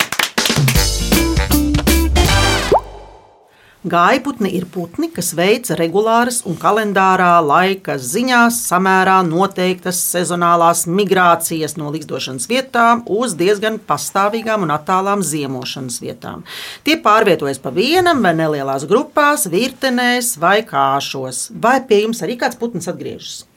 Gaiputni 3.83 4.53
ir 4.55 4.63
putni, 4.71 5.09
kas 5.11 5.33
veic 5.35 5.67
regulāras 5.75 6.37
un 6.47 6.55
kalendārā 6.55 7.41
laika 7.43 7.97
ziņā 7.99 8.45
samērā 8.55 9.17
noteiktas 9.27 9.99
sezonālās 10.13 10.85
migrācijas 10.87 11.75
no 11.75 11.91
likstošanas 11.91 12.47
vietām 12.47 13.03
uz 13.11 13.35
diezgan 13.35 13.81
pastāvīgām 13.83 14.63
un 14.63 14.71
attālām 14.71 15.27
ziemošanas 15.27 15.99
vietām. 15.99 16.47
Tie 16.87 16.95
pārvietojas 17.03 17.59
pa 17.59 17.75
vienam 17.75 18.23
vai 18.23 18.37
nelielās 18.39 18.87
grupās, 18.87 19.49
virtenēs 19.51 20.37
vai 20.39 20.61
kāšos. 20.63 21.49
Vai 21.51 21.81
pie 21.83 22.05
jums 22.05 22.23
arī 22.23 22.39
kāds 22.39 22.63
putns 22.63 22.87
atgriežas? 22.87 23.49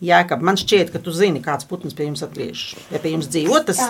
Jā, 0.00 0.24
ka 0.24 0.40
man 0.40 0.56
šķiet, 0.56 0.96
ka 0.96 1.04
tu 1.04 1.12
zini, 1.12 1.44
kāds 1.44 1.68
putns 1.68 1.92
pie 1.92 2.08
jums 2.08 2.24
atgriežas. 2.24 2.72
Ja 2.88 3.04
pie 3.04 3.18
jums 3.18 3.28
dzīvo 3.28 3.60
tas, 3.68 3.84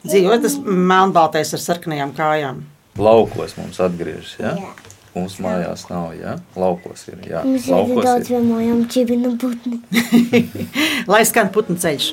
dzīvo 0.00 0.40
tas 0.40 0.56
melnbaltais 0.64 1.52
ar 1.52 1.68
sarkanajām 1.68 2.16
kājām. 2.16 2.64
Laukos 2.96 3.60
mums 3.60 3.84
atgriežas, 3.84 4.38
jā? 4.40 4.56
Mums 5.14 5.40
mājās 5.42 5.88
nav, 5.90 6.12
jā? 6.14 6.36
Laukos 6.54 7.08
ir, 7.10 7.18
jā. 7.26 7.42
Mums 7.46 7.66
ir 7.66 7.74
Laukos 7.74 8.06
daudz 8.06 8.30
vienojam 8.30 8.84
čibinu 8.92 9.34
putni. 9.40 9.80
Lai 11.10 11.24
skan 11.26 11.50
putnu 11.54 11.78
ceļš. 11.82 12.12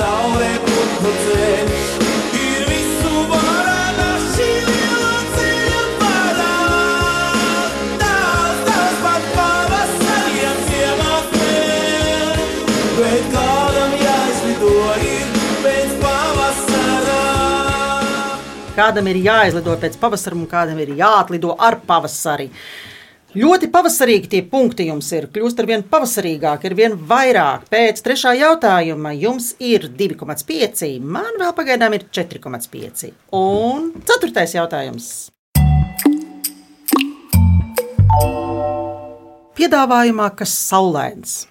Taure 0.00 0.54
putnu 0.66 1.18
ceļš 1.26 1.93
Kādam 18.74 19.06
ir 19.06 19.20
jāizlido 19.22 19.76
pēc 19.78 19.94
pavasara, 20.02 20.34
un 20.34 20.48
kādam 20.50 20.80
ir 20.82 20.88
jāatlido 20.98 21.52
ar 21.62 21.76
pavasari. 21.86 22.48
Ļoti 23.38 23.68
pavasarīgi 23.70 24.30
tie 24.32 24.40
punkti 24.50 24.88
jums 24.88 25.12
ir. 25.14 25.28
Kļūst 25.30 25.62
ar 25.62 25.68
vien 25.70 25.84
pavasarīgāk, 25.92 26.66
ir 26.66 26.74
vien 26.74 26.96
vairāk. 26.98 27.68
Pēc 27.70 28.02
trešā 28.02 28.32
jautājuma 28.40 29.14
jums 29.14 29.52
ir 29.62 29.86
2,5, 29.94 30.90
man 31.06 31.38
vēl 31.38 31.54
pagaidām 31.54 31.94
ir 31.94 32.08
4,5. 32.10 33.14
Un 33.38 33.92
ceturtais 34.10 34.58
jautājums. 34.58 35.10
Piedāvājumā, 39.54 40.32
kas 40.34 40.58
saulains. 40.66 41.44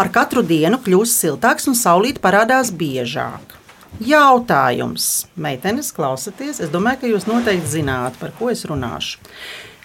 Ar 0.00 0.08
katru 0.08 0.40
dienu 0.40 0.78
kļūst 0.80 1.18
siltāks 1.26 1.66
un 1.68 1.74
saulīt 1.76 2.22
parādās 2.24 2.70
biežāk. 2.72 3.56
Jautājums, 4.00 5.26
meitenes, 5.36 5.90
klausieties, 5.92 6.62
es 6.64 6.70
domāju, 6.72 7.02
ka 7.02 7.10
jūs 7.10 7.26
noteikti 7.28 7.68
zināt, 7.68 8.14
par 8.16 8.30
ko 8.38 8.48
es 8.48 8.62
runāšu. 8.64 9.18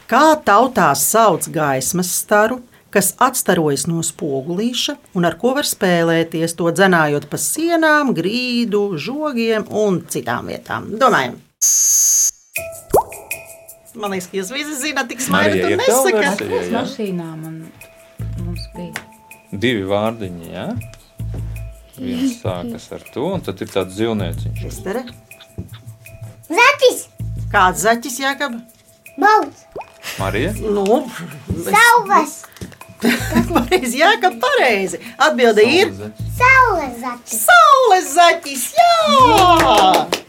Kā 0.08 0.38
tautā 0.48 0.86
sauc 0.96 1.50
gaismas 1.52 2.14
staru, 2.16 2.62
kas 2.96 3.12
atstarojas 3.20 3.84
no 3.92 4.00
spogulīša 4.08 4.96
un 5.20 5.28
ar 5.28 5.36
ko 5.42 5.52
var 5.58 5.68
spēlēties, 5.68 6.56
to 6.56 6.72
dzenājot 6.72 7.28
pa 7.28 7.40
sienām, 7.42 8.14
grīdu, 8.16 8.86
žogiem 8.96 9.68
un 9.68 10.00
citām 10.08 10.48
vietām? 10.54 10.94
Domājam! 11.02 11.36
Man 14.00 14.16
liekas, 14.16 14.30
ka 14.32 14.40
jūs 14.40 14.54
visi 14.56 14.80
zināt, 14.80 15.12
tik 15.12 15.28
Marija, 15.34 15.76
tur 16.40 16.56
ir? 16.56 16.72
Mašīnām 16.72 17.44
un 17.52 17.60
mums 18.46 18.72
bija. 18.78 19.15
Divi 19.62 19.86
vārdiņi, 19.88 20.50
jā? 20.52 20.66
Viens 21.98 22.40
sākas 22.44 22.90
ar 22.96 23.06
to, 23.14 23.28
un 23.38 23.44
tad 23.46 23.62
ir 23.64 23.72
tāds 23.72 23.96
dzīvnieciņš. 23.96 24.64
Estere. 24.68 25.06
Zaķis! 26.50 27.06
Kāds 27.54 27.86
zaķis 27.86 28.20
jākab? 28.22 28.60
Bauds! 29.16 29.64
Marija? 30.20 30.52
Nu, 30.60 30.84
Sauvas! 31.66 32.42
pareizi, 33.56 34.00
jākab 34.02 34.38
pareizi. 34.42 35.00
Atbilde 35.22 35.66
ir 35.68 35.92
Saules 36.36 37.00
zaķis! 37.02 37.42
saules 37.48 38.14
zaķis. 38.16 38.70
Jā! 38.76 38.96
Jā, 39.16 40.25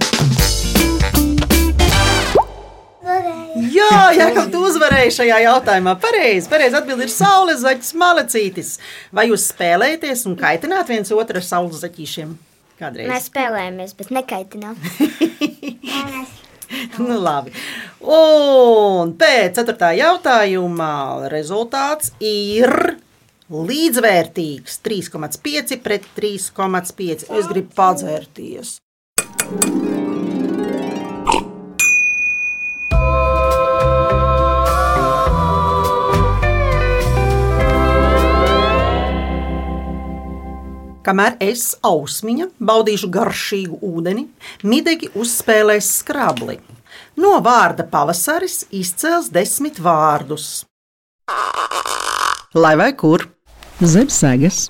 Jākab, 3.76 4.48
tu 4.52 4.62
uzvarēji 4.66 5.14
šajā 5.18 5.38
jautājumā. 5.44 5.96
Pareizi, 6.00 6.48
pareizi 6.50 6.78
atbildi 6.78 7.06
ir 7.06 7.12
saules 7.12 7.62
zaķis, 7.64 7.92
malecītis. 8.00 8.72
Vai 9.14 9.28
jūs 9.30 9.50
spēlējaties 9.52 10.26
un 10.30 10.36
kaitināt 10.40 10.90
viens 10.92 11.12
otru 11.14 11.42
ar 11.42 11.46
saules 11.46 11.82
zaķīšiem? 11.84 12.34
Kādreiz? 12.80 13.08
Mēs 13.10 13.30
spēlējamies, 13.30 13.96
bet 14.00 14.12
nekaitinām. 14.16 14.76
Nu, 16.98 17.20
labi. 17.22 17.52
Un 18.02 19.12
pēc 19.18 19.60
ceturtā 19.60 19.92
jautājuma 19.94 21.28
rezultāts 21.30 22.10
ir 22.18 22.72
līdzvērtīgs. 23.46 24.80
3,5 24.82 25.78
pret 25.86 26.10
3,5. 26.18 27.28
Es 27.38 27.50
gribu 27.52 27.76
padzērties. 27.78 28.78
Kamēr 41.06 41.36
es, 41.38 41.76
ausmiņa, 41.86 42.48
baudīšu 42.58 43.08
garšīgu 43.14 43.76
ūdeni, 43.86 44.24
midegi 44.66 45.06
uzspēlēs 45.14 45.92
skrabli. 46.00 46.56
No 47.22 47.36
vārda 47.44 47.86
pavasaris 47.86 48.64
izcels 48.74 49.28
desmit 49.30 49.78
vārdus. 49.78 50.64
Lai 52.58 52.74
vai 52.80 52.90
kur? 52.98 53.28
Zem 53.78 54.10
sēgas, 54.10 54.66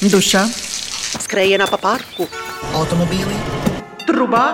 dušā, 0.00 0.46
skrējienā 1.20 1.68
pa 1.68 1.82
parku, 1.82 2.30
automobīlī, 2.80 3.36
trubā 4.08 4.46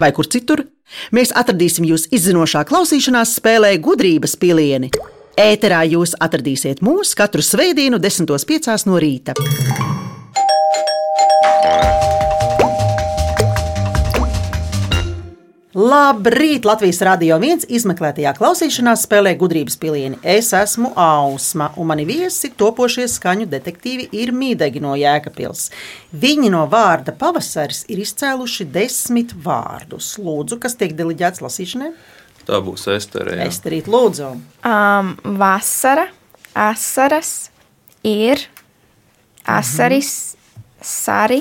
vai 0.00 0.12
kur 0.16 0.24
citur. 0.24 0.64
Mēs 1.12 1.34
atradīsim 1.36 1.84
jūs 1.84 2.08
izzinošā 2.16 2.64
klausīšanās 2.66 3.36
spēlē 3.36 3.76
gudrības 3.84 4.40
pilieni. 4.40 4.88
Ēterā 5.36 5.84
jūs 5.92 6.16
atradīsiet 6.16 6.80
mūs 6.84 7.12
katru 7.18 7.44
svētdienu, 7.44 8.00
10.5. 8.00 8.86
no 8.88 8.96
rīta. 9.02 9.36
Labrīt! 15.80 16.66
Latvijas 16.66 16.98
Rādio 17.06 17.36
1 17.40 17.62
izmeklētajā 17.72 18.34
klausīšanās 18.36 19.06
spēlē 19.06 19.30
gudrības 19.38 19.78
pilieni. 19.80 20.18
Es 20.26 20.50
esmu 20.56 20.90
Ausma, 20.98 21.70
un 21.80 21.88
mani 21.88 22.04
viesi 22.08 22.50
topošie 22.58 23.06
skaņu 23.08 23.46
detektīvi 23.48 24.08
ir 24.18 24.32
Mīdegi 24.36 24.82
no 24.84 24.92
Jēkabils. 24.98 25.70
Viņi 26.12 26.50
no 26.52 26.66
vārda 26.68 27.14
pavasaris 27.16 27.86
ir 27.88 28.02
izcēluši 28.02 28.66
desmit 28.74 29.32
vārdus. 29.46 30.12
Lūdzu, 30.20 30.60
kas 30.60 30.76
tiek 30.76 30.92
deliģēts 30.98 31.40
lasīšanai? 31.46 31.90
Tā 32.44 32.60
būs 32.66 32.84
Estere. 32.92 33.38
jā. 33.38 33.48
Esterīt, 33.48 33.88
lūdzu! 33.88 34.34
Um, 34.66 35.16
vasara, 35.40 36.10
asaras, 36.52 37.34
ir, 38.04 38.42
asaris, 39.48 40.34
sari, 40.84 41.40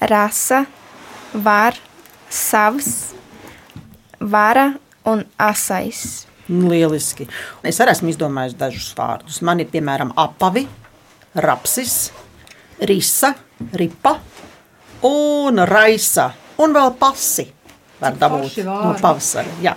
rasa, 0.00 0.64
var, 1.34 1.78
savs, 2.32 3.13
vara 4.20 4.72
un 5.04 5.24
asais. 5.38 6.26
Lieliski. 6.48 7.24
Es 7.64 7.80
arī 7.80 7.94
esmu 7.94 8.10
izdomājis 8.12 8.56
dažus 8.60 8.90
vārdus. 8.96 9.40
Man 9.40 9.62
ir 9.64 9.70
piemēram 9.72 10.12
apavi, 10.20 10.66
rapsis, 11.40 12.12
risa, 12.84 13.32
ripa 13.72 14.18
un 15.08 15.62
raisa. 15.68 16.30
Un 16.60 16.76
vēl 16.76 16.92
pasi 17.00 17.48
var 18.00 18.18
dabūt 18.18 18.60
no 18.66 18.92
pavasara. 19.00 19.56
Jā. 19.64 19.74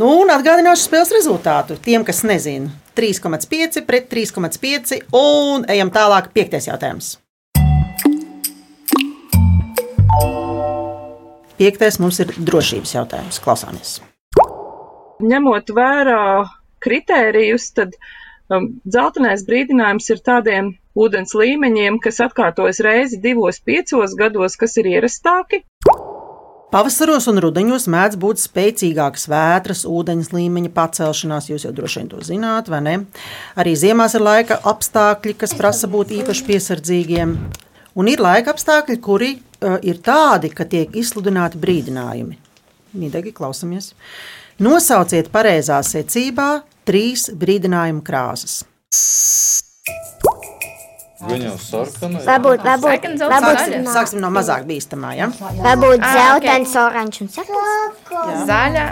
Nu, 0.00 0.08
un 0.22 0.30
atgādināšu 0.32 0.86
spēles 0.86 1.10
rezultātu 1.12 1.76
tiem, 1.82 2.06
kas 2.06 2.22
nezina. 2.24 2.70
3,5 2.96 3.82
pret 3.88 4.08
3,5 4.12 5.02
un 5.16 5.66
ejam 5.70 5.90
tālāk. 5.92 6.30
Piektais 6.34 6.68
jautājums. 6.70 7.18
Piektais 11.60 12.00
mums 12.00 12.22
ir 12.24 12.32
drošības 12.40 12.96
jautājums. 12.96 13.42
Klausāmies! 13.44 13.98
ņemot 15.20 15.70
vērā 15.74 16.48
kritērijus, 16.80 17.70
tad 17.76 17.96
um, 18.48 18.70
dzeltenais 18.88 19.44
brīdinājums 19.48 20.08
ir 20.12 20.22
tādiem 20.24 20.74
ūdens 20.98 21.34
līmeņiem, 21.36 22.00
kas 22.02 22.20
atkārtojas 22.24 22.80
reizi 22.84 23.20
divos, 23.22 23.60
piecos 23.64 24.16
gados, 24.18 24.56
kas 24.60 24.76
ir 24.80 24.90
ierastāki. 24.94 25.64
Pavasaros 26.70 27.26
un 27.26 27.40
rudenos 27.42 27.88
mēdz 27.90 28.14
būt 28.22 28.38
spēcīgākas 28.44 29.26
vētras, 29.30 29.80
ūdens 29.90 30.30
līmeņa 30.30 30.70
pacelšanās. 30.76 31.48
Jūs 31.50 31.64
jau 31.66 31.72
droši 31.74 31.98
vien 31.98 32.10
to 32.12 32.20
zināt, 32.22 32.70
vai 32.70 32.78
ne? 32.84 32.94
Arī 33.58 33.74
ziemās 33.74 34.14
ir 34.14 34.22
laika 34.22 34.60
apstākļi, 34.70 35.34
kas 35.40 35.56
prasa 35.58 35.90
būt 35.90 36.14
īpaši 36.20 36.46
piesardzīgiem. 36.46 37.34
Un 37.98 38.12
ir 38.12 38.22
laika 38.22 38.54
apstākļi, 38.54 39.00
kuri 39.02 39.32
ir 39.82 40.00
tādi, 40.04 40.50
ka 40.54 40.66
tiek 40.68 40.94
izsludināti 40.96 41.60
brīdinājumi. 41.60 42.38
Mīdīgi 43.00 43.32
klausamies. 43.36 43.92
Nosauciet 44.60 45.30
pareizā 45.32 45.78
secībā 45.86 46.50
trīs 46.88 47.28
brīdinājumu 47.32 48.02
krāsas. 48.04 48.62
Viņa 51.20 51.50
jau 51.50 51.56
sarkana. 51.60 52.20
Varbūt, 52.24 52.62
varbūt, 52.64 53.06
varbūt. 53.20 53.74
Sāksim, 53.92 54.22
no 54.24 54.30
mazāk 54.32 54.64
bīstamā. 54.68 55.12
Ja? 55.18 55.28
varbūt 55.60 56.00
Ah, 56.00 56.14
zeltains, 56.16 56.76
oranžs 56.80 57.24
un 57.24 57.28
sarkans. 57.34 58.46
Zaļa, 58.48 58.86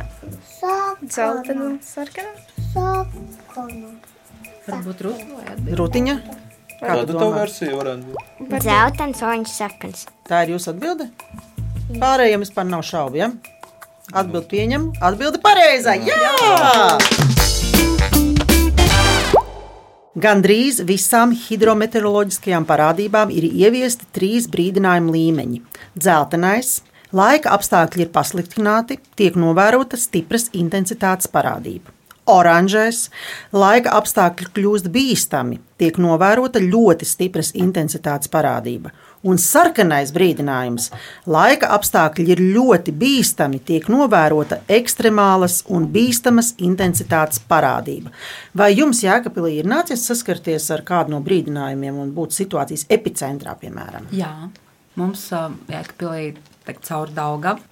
dzeltena, 1.06 1.70
sarkana. 1.84 2.32
Varbūt. 4.68 5.08
Rutiņa. 5.80 6.20
Kā 6.78 6.92
Kāda 6.92 7.08
tu 7.08 7.14
tā 7.18 7.26
versija 7.34 7.74
varētu 7.74 8.12
būt? 8.12 8.52
Zeltains, 8.62 9.22
oranžs, 9.26 9.54
sarkans. 9.58 10.04
Tā 10.30 10.44
ir 10.44 10.52
jūsu 10.52 10.70
atbilde? 10.70 11.08
Pārējiem 11.98 12.44
vispār 12.44 12.68
nav 12.68 12.84
šaubu. 12.86 13.18
Ja? 13.18 13.32
Atbildi 14.14 14.46
pieņem, 14.52 14.84
atbildi 15.02 15.40
pareizā. 15.42 15.96
Jā! 16.06 16.94
Gandrīz 20.22 20.78
visām 20.86 21.34
hidrometeoroloģiskajām 21.34 22.70
parādībām 22.70 23.34
ir 23.34 23.50
ieviesti 23.50 24.06
trīs 24.14 24.46
brīdinājumu 24.50 25.18
līmeņi. 25.18 25.62
Dzeltenais, 25.98 26.76
laika 27.10 27.58
apstākļi 27.58 28.06
ir 28.06 28.14
pasliktināti, 28.14 29.02
tiek 29.18 29.34
novērota 29.34 29.98
stipras 29.98 30.46
intensitātes 30.54 31.26
parādība. 31.26 31.97
Oranžais, 32.28 33.08
laika 33.52 33.94
apstākļi 33.98 34.50
kļūst 34.56 34.88
bīstami, 34.92 35.58
tiek 35.80 35.98
novērota 36.02 36.60
ļoti 36.62 37.06
stipras 37.08 37.54
intensitātes 37.56 38.30
parādība. 38.32 38.92
Un 39.26 39.40
sarkanais 39.42 40.12
brīdinājums, 40.14 40.92
laika 41.26 41.72
apstākļi 41.74 42.28
ir 42.36 42.42
ļoti 42.54 42.94
bīstami, 42.94 43.58
tiek 43.66 43.88
novērota 43.90 44.60
ekstremālas 44.70 45.64
un 45.74 45.88
bīstamas 45.90 46.52
intensitātes 46.62 47.42
parādība. 47.50 48.12
Vai 48.54 48.70
jums, 48.76 49.02
Jēkabīlī, 49.02 49.56
ir 49.58 49.70
nācies 49.70 50.06
saskarties 50.06 50.70
ar 50.74 50.84
kādu 50.86 51.16
no 51.16 51.22
brīdinājumiem 51.26 51.98
un 51.98 52.14
būt 52.14 52.36
situācijas 52.36 52.86
epicentrā, 52.94 53.56
piemēram? 53.58 54.06
Jā, 54.14 54.32
mums 55.00 55.26
Jēkabīlī 55.32 56.36
tek 56.68 56.82
cauri 56.86 57.16
Daugavu. 57.16 57.64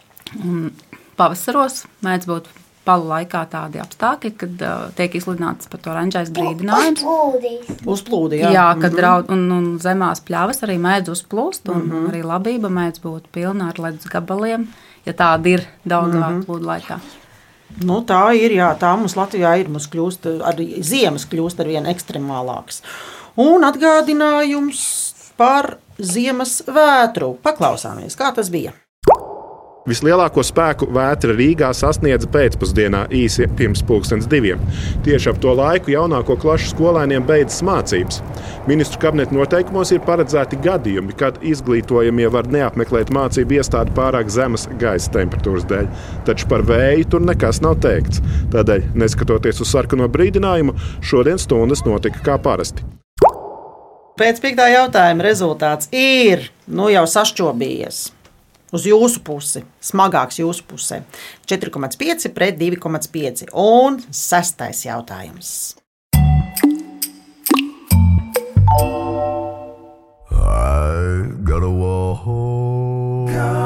Un 0.42 0.70
Pavasaros 1.16 1.84
mēdz 2.04 2.26
būt 2.28 2.48
palu 2.86 3.08
laikā 3.10 3.42
tādi 3.50 3.80
apstākļi, 3.82 4.32
kad 4.40 4.62
uh, 4.64 4.86
tiek 4.96 5.18
izsludināts 5.18 5.70
pat 5.72 5.88
oranžais 5.90 6.30
brīdinājums. 6.34 7.04
Uzplūdi, 7.86 8.40
Jā, 8.44 8.52
jā, 8.54 8.66
kad 8.80 8.96
draud, 8.96 9.30
un, 9.34 9.44
un 9.52 9.68
zemās 9.82 10.22
pļavas 10.26 10.62
arī 10.66 10.78
mēdz 10.82 11.12
uzplūst, 11.16 11.68
un 11.72 11.82
mm. 11.82 11.92
-hmm. 11.92 12.08
arī 12.12 12.24
labība 12.26 12.72
mēdz 12.72 13.02
būt 13.04 13.30
pilna 13.34 13.70
ar 13.72 13.82
ledus 13.82 14.08
gabaliem, 14.12 14.68
ja 15.06 15.12
tāda 15.12 15.56
ir 15.56 15.66
daudz 15.84 16.14
mm. 16.14 16.22
-hmm. 16.22 16.44
plūdu 16.46 16.70
laikā. 16.72 17.00
Nu, 17.82 18.00
tā 18.06 18.22
ir, 18.38 18.54
jā, 18.56 18.70
tā 18.78 18.94
mums 18.96 19.16
Latvijā 19.18 19.56
ir. 19.60 19.68
Mums 19.68 19.88
kļūst, 19.92 20.30
arī 20.46 20.82
ziemas 20.86 21.26
kļūst 21.28 21.60
ar 21.60 21.66
vien 21.66 21.86
ekstremālākas. 21.90 22.82
Un 23.36 23.66
atgādinājums 23.68 24.80
par 25.36 25.76
ziemas 25.98 26.62
vētru. 26.66 27.34
Paklausāmies, 27.42 28.16
kā 28.16 28.32
tas 28.36 28.48
bija. 28.52 28.72
Vislielāko 29.86 30.42
spēku 30.42 30.88
vētra 30.90 31.34
Rīgā 31.36 31.68
sasniedza 31.76 32.26
pēcpusdienā 32.34 33.04
īsi 33.14 33.46
pirms 33.58 33.84
pusdienas 33.86 34.26
diviem. 34.30 34.62
Tieši 35.06 35.30
ap 35.30 35.38
to 35.42 35.52
laiku 35.54 35.92
jaunāko 35.94 36.34
klašu 36.42 36.72
skolēniem 36.72 37.22
beidzas 37.28 37.62
mācības. 37.66 38.18
Ministru 38.66 38.98
kabineta 39.04 39.36
noteikumos 39.36 39.94
ir 39.94 40.02
paredzēti 40.02 40.58
gadījumi, 40.64 41.14
kad 41.20 41.38
izglītojamie 41.46 42.26
var 42.34 42.50
neapmeklēt 42.50 43.14
mācību 43.14 43.60
iestādi 43.60 43.94
pārāk 43.94 44.32
zemes 44.34 44.66
gaisa 44.82 45.14
temperatūras 45.14 45.68
dēļ, 45.70 45.86
taču 46.26 46.50
par 46.50 46.66
vēju 46.66 47.06
tur 47.14 47.22
nekas 47.28 47.62
nav 47.62 47.78
teikts. 47.86 48.24
Tādēļ, 48.54 48.90
neskatoties 48.98 49.62
uz 49.62 49.70
sarkano 49.70 50.10
brīdinājumu, 50.10 50.74
šodien 50.98 51.38
stundas 51.38 51.86
notika 51.86 52.26
kā 52.26 52.40
parasti. 52.42 52.82
Pēc 54.16 54.38
piektā 54.40 54.66
jautājuma 54.72 55.26
rezultāts 55.26 55.90
ir 55.92 56.48
nu, 56.66 56.88
jau 56.88 57.04
sašķobījies. 57.04 58.15
Uz 58.76 58.84
jūsu 58.84 59.22
pusi, 59.24 59.62
smagāks 59.80 60.36
jūsu 60.42 60.66
pusē. 60.68 61.00
4,5 61.48 62.28
pret 62.36 62.58
2,5. 62.60 63.46
Un 63.56 64.02
sestais 64.12 64.84
jautājums. 64.84 65.76
I 70.28 71.24
gotta 71.46 71.70
walk. 71.70 72.26
Got 73.32 73.65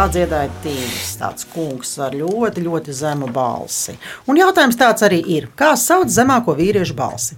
Tā 0.00 0.06
dziedāja 0.08 0.48
tīrs, 0.64 1.08
tāds 1.20 1.44
kungs 1.52 1.90
ar 2.00 2.14
ļoti, 2.16 2.62
ļoti 2.64 2.94
zemu 2.96 3.26
balsi. 3.36 3.92
Un 4.32 4.38
jautājums 4.40 4.78
tāds 4.80 5.04
arī 5.04 5.18
ir. 5.34 5.50
Kā 5.52 5.74
sauc 5.76 6.08
zemāko 6.08 6.54
vīriešu 6.56 6.96
balsi? 6.96 7.36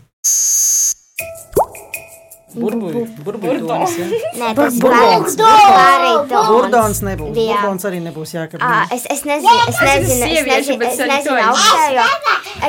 Burbuļs, 2.53 3.13
burbuļs. 3.25 3.95
Nē, 4.41 4.49
tas 4.59 4.77
baritons. 4.83 5.37
Burdons. 6.49 7.01
Nebūs. 7.07 7.33
Burdons 7.37 7.87
arī 7.89 8.01
nebūs 8.05 8.35
jākap. 8.37 8.61
Ā, 8.63 8.83
Es, 8.93 9.07
es 9.11 9.23
nezinu, 9.25 9.55
es 9.71 9.79
nezinu, 9.81 10.27
es 10.27 10.47
nezinu, 10.49 10.79
bet 10.83 10.93
es 10.93 10.99
nezinu 11.01 11.33
to 11.33 11.37
augstējo. 11.49 12.05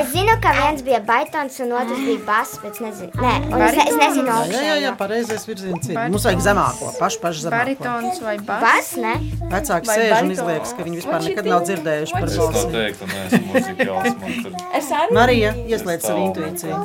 Es 0.00 0.08
zinu, 0.14 0.34
ka 0.42 0.52
viens 0.56 0.80
bija 0.86 1.00
baitons 1.04 1.58
un 1.64 1.74
otrs 1.76 2.00
bija 2.06 2.22
bass, 2.26 2.56
bet 2.62 2.72
es 2.78 2.80
nezinu. 2.84 3.10
Nē, 3.20 3.34
un 3.50 3.64
es, 3.66 3.76
ne- 3.76 3.86
es 3.90 3.98
nezinu 4.00 4.38
Jā, 4.54 4.62
jā, 4.70 4.76
jā, 4.86 4.92
pareizais 4.98 5.44
virziens 5.48 5.90
ir. 5.92 5.98
Mums 6.08 6.24
vajag 6.26 6.42
zemāko, 6.48 6.90
pašu, 6.98 7.20
pašu 7.22 7.44
zemāko. 7.46 7.60
Baritons 7.60 8.22
vai 8.24 8.36
bass? 8.40 8.64
Bass, 8.64 8.94
ne? 9.04 9.14
Vecāki 9.52 9.90
sēž 9.92 10.22
un 10.24 10.32
izliekas, 10.34 10.74
ka 10.78 10.86
viņi 10.88 11.00
vispār 11.02 11.26
nekad 11.28 11.50
nav 11.52 11.66
dzirdējuši 11.68 12.16
par 12.18 12.28
Es 12.30 12.38
balsi. 12.40 13.42
muzikāls. 13.50 14.16
Man 14.20 14.38
tur 14.42 14.52
Es 14.80 14.90
arī. 14.90 15.14
Marija, 15.20 15.54
ieslēdz 15.68 16.08
savu 16.08 16.24
intuīciju. 16.30 16.80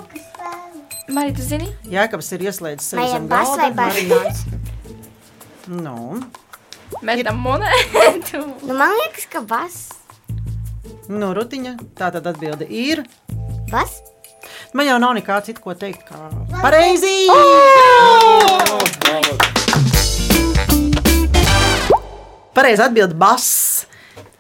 Marija, 1.14 1.36
tu 1.38 1.42
zini? 1.46 1.68
Jēkabs 1.90 2.30
ir 2.36 2.44
ieslēdzis 2.50 2.92
sevi 2.94 3.02
Vai 3.02 3.10
zem 3.14 3.28
vai 3.30 3.44
galda. 3.46 3.70
Marija- 3.82 4.10
baritons? 4.16 4.46
Nu, 5.70 6.18
Metam 7.06 7.38
monētu. 7.46 8.40
Nu, 8.66 8.74
man 8.74 8.96
liekas, 8.98 9.28
ka 9.30 9.44
bass. 9.46 9.92
nu, 11.10 11.30
rutiņa. 11.38 11.76
Tā 12.00 12.10
tad 12.16 12.26
atbilde 12.32 12.66
ir. 12.66 13.04
Bass? 13.70 14.00
Man 14.74 14.90
jau 14.90 14.98
nav 15.02 15.14
nekā 15.20 15.38
cita, 15.46 15.62
ko 15.62 15.76
teikt. 15.78 16.08
Kā... 16.10 16.30
Pareizi! 16.62 17.30
Pareizi 22.54 22.82
atbild 22.84 23.14
bass. 23.18 23.86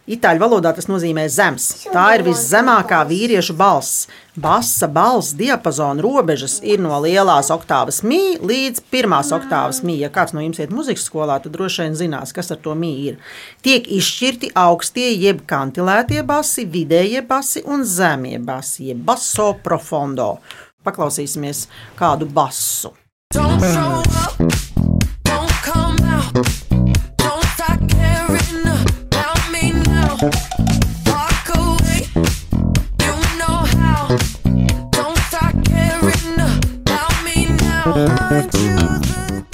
Itāļu 0.09 0.41
valodā 0.41 0.71
tas 0.73 0.87
nozīmē 0.89 1.27
zems. 1.29 1.67
Tā 1.93 2.07
ir 2.17 2.23
viszemākā 2.25 3.03
vīriešu 3.05 3.53
balss. 3.57 4.07
Basa 4.39 4.87
balss 4.89 5.35
diapazona 5.37 6.01
robežas 6.01 6.55
ir 6.65 6.81
no 6.81 6.97
lielās 7.03 7.51
oktāvas 7.53 7.99
mī 8.07 8.39
līdz 8.41 8.81
pirmās 8.89 9.29
oktāvas 9.35 9.83
mī. 9.85 9.99
Ja 10.01 10.09
kāds 10.13 10.33
no 10.33 10.41
jums 10.41 10.61
iet 10.63 10.73
muzikas 10.73 11.05
skolā, 11.05 11.37
tad 11.43 11.53
droši 11.53 11.85
vien 11.85 11.97
zinās, 11.99 12.33
kas 12.33 12.49
ar 12.55 12.61
to 12.63 12.73
mī 12.73 12.93
ir. 13.11 13.19
Tiek 13.65 13.85
izšķirti 13.99 14.53
augstie, 14.57 15.11
jeb 15.13 15.43
kantilētie 15.49 16.23
basi, 16.25 16.65
vidējie 16.65 17.21
basi 17.29 17.61
un 17.69 17.85
zemie 17.85 18.39
basi, 18.41 18.89
jeb 18.89 19.03
basso 19.05 19.51
profondo. 19.61 20.39
Paklausīsimies 20.87 21.67
kādu 21.99 22.25
basu. 22.25 22.95
Don't 23.35 23.61
show 23.61 24.01
up, 24.01 24.58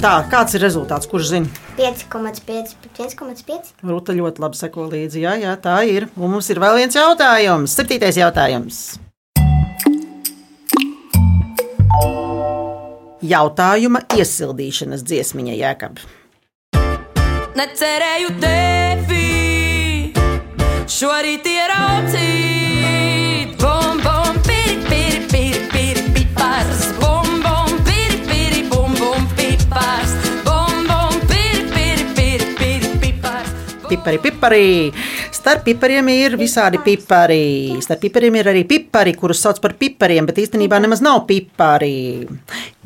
Tā, 0.06 0.20
kāds 0.30 0.54
ir 0.54 0.62
rezultāts, 0.62 1.08
kurš 1.10 1.32
zina? 1.32 1.48
5,5 1.74 2.44
pret 2.46 3.00
1,5. 3.02 3.72
Ruta 3.90 4.14
ļoti 4.14 4.44
labi 4.44 4.60
seko 4.60 4.84
līdzi. 4.92 5.24
Jā, 5.24 5.32
jā, 5.42 5.56
tā 5.58 5.80
ir. 5.82 6.06
Un 6.14 6.30
mums 6.36 6.46
ir 6.54 6.60
vēl 6.62 6.78
viens 6.78 6.94
jautājums. 6.94 7.74
Septītais 7.74 8.14
jautājums. 8.20 9.00
Jautājuma 13.26 14.06
iesildīšanas 14.14 15.02
dziesmiņa 15.10 15.60
jēkab. 15.64 16.02
Necerēju 17.58 18.34
tevi, 18.46 19.30
šorīt 20.86 21.50
ieraudzīt. 21.56 22.45
Pipari, 34.06 34.22
pipari. 34.22 34.92
Starp 35.34 35.64
pipariem 35.66 36.06
ir 36.12 36.36
visādi 36.38 36.78
pipari. 36.78 37.74
Starp 37.82 38.04
pipariem 38.04 38.36
ir 38.38 38.48
arī 38.52 38.60
pipari, 38.62 39.16
kurus 39.18 39.40
sauc 39.42 39.58
par 39.58 39.72
pipariem, 39.74 40.28
bet 40.28 40.36
īstenībā 40.38 40.78
nemaz 40.78 41.00
nav 41.02 41.24
pipari. 41.26 42.22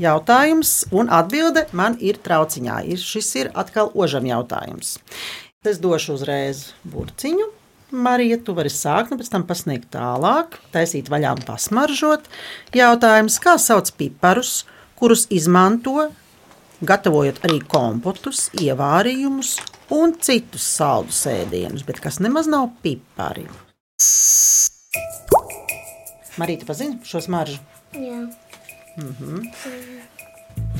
Jautājums 0.01 0.71
un 0.97 1.11
atbilde 1.13 1.67
man 1.77 1.99
ir 2.01 2.17
trauciņā. 2.25 2.79
Šis 2.97 3.29
ir 3.37 3.51
atkal 3.53 3.91
ožam 3.93 4.25
jautājums. 4.25 4.95
Es 5.61 5.77
došu 5.83 6.17
uzreiz 6.17 6.71
burciņu. 6.89 7.51
Marija, 7.93 8.39
tu 8.41 8.55
vari 8.57 8.73
sākt, 8.73 9.13
un 9.13 9.21
pēc 9.21 9.29
tam 9.29 9.45
pasniegt 9.45 9.91
tālāk, 9.93 10.57
taisīt 10.73 11.11
vaļā 11.13 11.35
un 11.37 11.45
pasmaržot. 11.45 12.31
Jautājums, 12.73 13.37
kā 13.45 13.59
sauc 13.61 13.93
piparus, 14.01 14.63
kurus 14.97 15.27
izmanto 15.29 16.09
gatavojot 16.81 17.43
arī 17.45 17.61
kompotus, 17.69 18.47
ievārījumus 18.57 19.59
un 19.95 20.15
citus 20.23 20.67
saldus 20.77 21.25
ēdienus, 21.31 21.85
bet 21.87 22.01
kas 22.03 22.21
nemaz 22.23 22.49
nav 22.51 22.71
pipari. 22.85 23.47
Marīta 26.41 26.69
pazina 26.69 27.01
šo 27.05 27.21
smaržu. 27.25 27.61
Jā. 27.97 28.23
Mhm. 29.01 29.45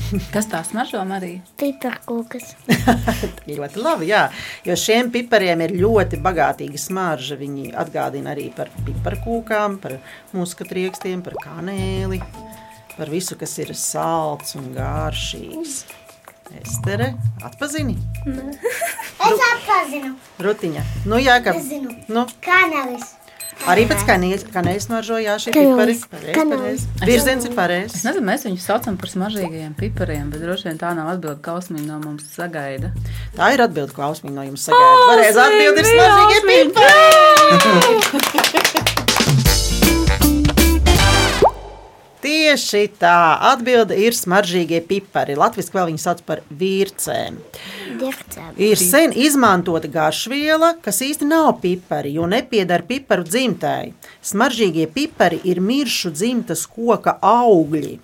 Kas 0.33 0.47
tā 0.51 0.61
smaržo, 0.67 1.01
Marija? 1.07 1.41
Piparkūkas. 1.59 2.53
Ļoti 3.57 3.81
labi, 3.81 4.09
jā, 4.11 4.25
jo 4.67 4.75
šiem 4.79 5.11
pipariem 5.13 5.63
ir 5.65 5.75
ļoti 5.79 6.19
bagātīga 6.23 6.79
smarža. 6.81 7.37
Viņi 7.39 7.71
atgādina 7.79 8.33
arī 8.35 8.49
par 8.55 8.71
piparkūkām, 8.85 9.79
par 9.83 9.97
muskatriekstiem, 10.35 11.23
par 11.25 11.37
kanēli, 11.43 12.21
par 12.97 13.11
visu, 13.11 13.37
kas 13.39 13.57
ir 13.63 13.73
salds 13.77 14.57
un 14.59 14.71
garšīgs. 14.75 15.81
Estere, 16.59 17.13
atpazini? 17.45 17.95
Es 18.27 19.39
atpazinu. 19.47 20.11
Rutiņa. 20.43 20.83
Nu, 21.07 21.15
jā, 21.21 21.39
ka. 21.45 21.53
Es 21.57 21.65
zinu. 21.71 21.89
Nu, 22.11 22.25
Kanālis. 22.43 23.07
arī 23.71 23.83
pēc 23.89 24.01
kanēļas, 24.07 24.43
kanēļas 24.53 24.85
smaržojā 24.89 25.33
šie 25.43 25.51
pipari. 25.55 25.95
Pareiz, 26.11 26.35
pareiz. 26.49 26.81
Virziens 27.05 27.45
ir 27.45 27.53
pareizs. 27.57 27.95
Es 27.99 28.03
nezinu, 28.07 28.25
mēs 28.31 28.45
viņus 28.47 28.65
saucam 28.71 28.95
par 28.97 29.09
smaržīgiem 29.13 29.71
pipariem, 29.77 30.25
bet 30.33 30.39
droši 30.41 30.69
vien 30.69 30.77
tā 30.81 30.89
nav 30.97 31.07
atbilde, 31.13 31.39
ka 31.45 31.49
Ausmīna 31.59 31.87
no 31.93 31.97
mums 32.03 32.23
sagaida. 32.33 32.87
Tā 33.37 33.45
ir 33.53 33.61
atbilde, 33.67 33.93
ko 33.93 34.01
Ausmīna 34.09 34.35
no 34.41 34.43
jums 34.49 34.63
sagaida. 34.65 34.97
Pareizi 35.13 35.39
atbilde 35.45 35.79
ir 35.85 35.87
smaržīgie 35.93 36.39
pipari. 36.49 37.01
Tieši 42.31 42.85
tā, 42.95 43.35
atbilde 43.51 43.95
ir 43.99 44.15
smaržīgie 44.15 44.79
pipari. 44.87 45.33
Latvijas 45.35 45.67
vēl 45.73 45.89
viņi 45.89 45.99
sauc 45.99 46.21
par 46.23 46.39
vīrcēm. 46.47 47.41
Ir 48.55 48.79
sen 48.79 49.11
izmantota 49.19 49.89
garšviela, 49.91 50.77
kas 50.85 51.01
īsti 51.03 51.27
nav 51.27 51.57
pipari, 51.63 52.13
jo 52.15 52.29
nepiedara 52.31 52.87
piparu 52.87 53.27
dzimtai. 53.27 53.91
Smaržīgie 54.23 54.87
pipari 54.93 55.41
ir 55.43 55.59
miršu 55.59 56.13
dzimtas 56.15 56.63
koka 56.71 57.17
augļi. 57.19 57.99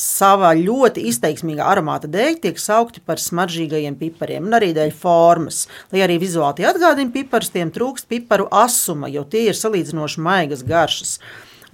savā 0.00 0.54
ļoti 0.56 1.02
izteiksmīgā 1.10 1.64
aromāta 1.66 2.08
dēļ 2.08 2.36
tiek 2.44 2.60
saukti 2.60 3.02
par 3.04 3.20
smaržīgajiem 3.20 3.96
pipariem, 4.00 4.46
un 4.48 4.56
arī 4.56 4.70
dēļ 4.76 4.92
formas. 4.96 5.66
Lai 5.92 6.04
arī 6.04 6.16
vizuāli 6.22 6.64
atgādina 6.64 7.12
piparus, 7.12 7.50
tiem 7.52 7.72
trūkst 7.72 8.08
piparu 8.08 8.48
asuma, 8.52 9.10
jo 9.12 9.24
tie 9.24 9.48
ir 9.50 9.58
salīdzinoši 9.58 10.24
maigas 10.24 10.64
garšas. 10.64 11.18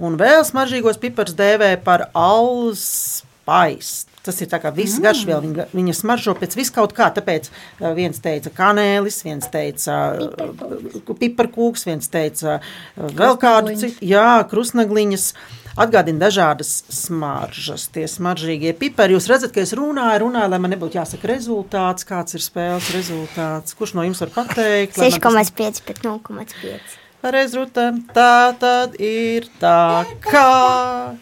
Un 0.02 0.18
vēl 0.20 0.42
smaržīgos 0.44 0.98
piparus 1.00 1.36
dēvē 1.38 1.76
par 1.84 2.10
alspais. 2.12 4.04
Tas 4.26 4.40
ir 4.42 4.48
tā 4.50 4.58
kā 4.58 4.72
viss 4.74 4.98
garš, 4.98 5.20
vēl 5.28 5.38
viņa, 5.44 5.66
viņa 5.70 5.92
smaržo 5.94 6.34
pēc 6.34 6.56
viskaut 6.58 6.92
kā. 6.96 7.06
Tāpēc 7.14 7.46
uh, 7.52 7.92
viens 7.94 8.18
teica 8.20 8.50
kanēlis, 8.50 9.20
viens 9.22 9.46
teica 9.52 9.98
uh, 10.18 11.14
piparkūks, 11.20 11.86
viens 11.86 12.10
teica 12.10 12.56
uh, 12.58 13.06
vēl 13.14 13.38
kādu 13.38 13.76
citu. 13.78 14.02
Jā, 14.04 14.42
krusnagliņas. 14.50 15.30
Atgādina 15.76 16.22
dažādas 16.24 16.70
smaržas, 16.88 17.82
tie 17.92 18.06
smaržīgie 18.08 18.70
pipari. 18.80 19.12
Jūs 19.12 19.26
redzat, 19.28 19.52
ka 19.52 19.60
es 19.60 19.74
runāju, 19.76 20.22
runāju, 20.22 20.48
lai 20.48 20.60
man 20.64 20.72
nebūtu 20.72 20.96
jāsaka 20.96 21.28
rezultāts, 21.28 22.06
kāds 22.08 22.32
ir 22.38 22.40
spēles 22.40 22.88
rezultāts. 22.96 23.76
Kurš 23.76 23.92
no 23.98 24.06
jums 24.08 24.22
var 24.24 24.32
pateikt? 24.38 24.96
lai 24.96 25.10
man 25.12 25.20
tas- 25.20 25.52
6,5 25.52 25.82
pret 25.84 26.00
0,5. 26.00 26.96
Ruta. 27.22 27.92
Tā 28.14 28.54
tad 28.60 28.94
ir 29.00 29.48
tā, 29.60 30.04
kā. 30.22 31.16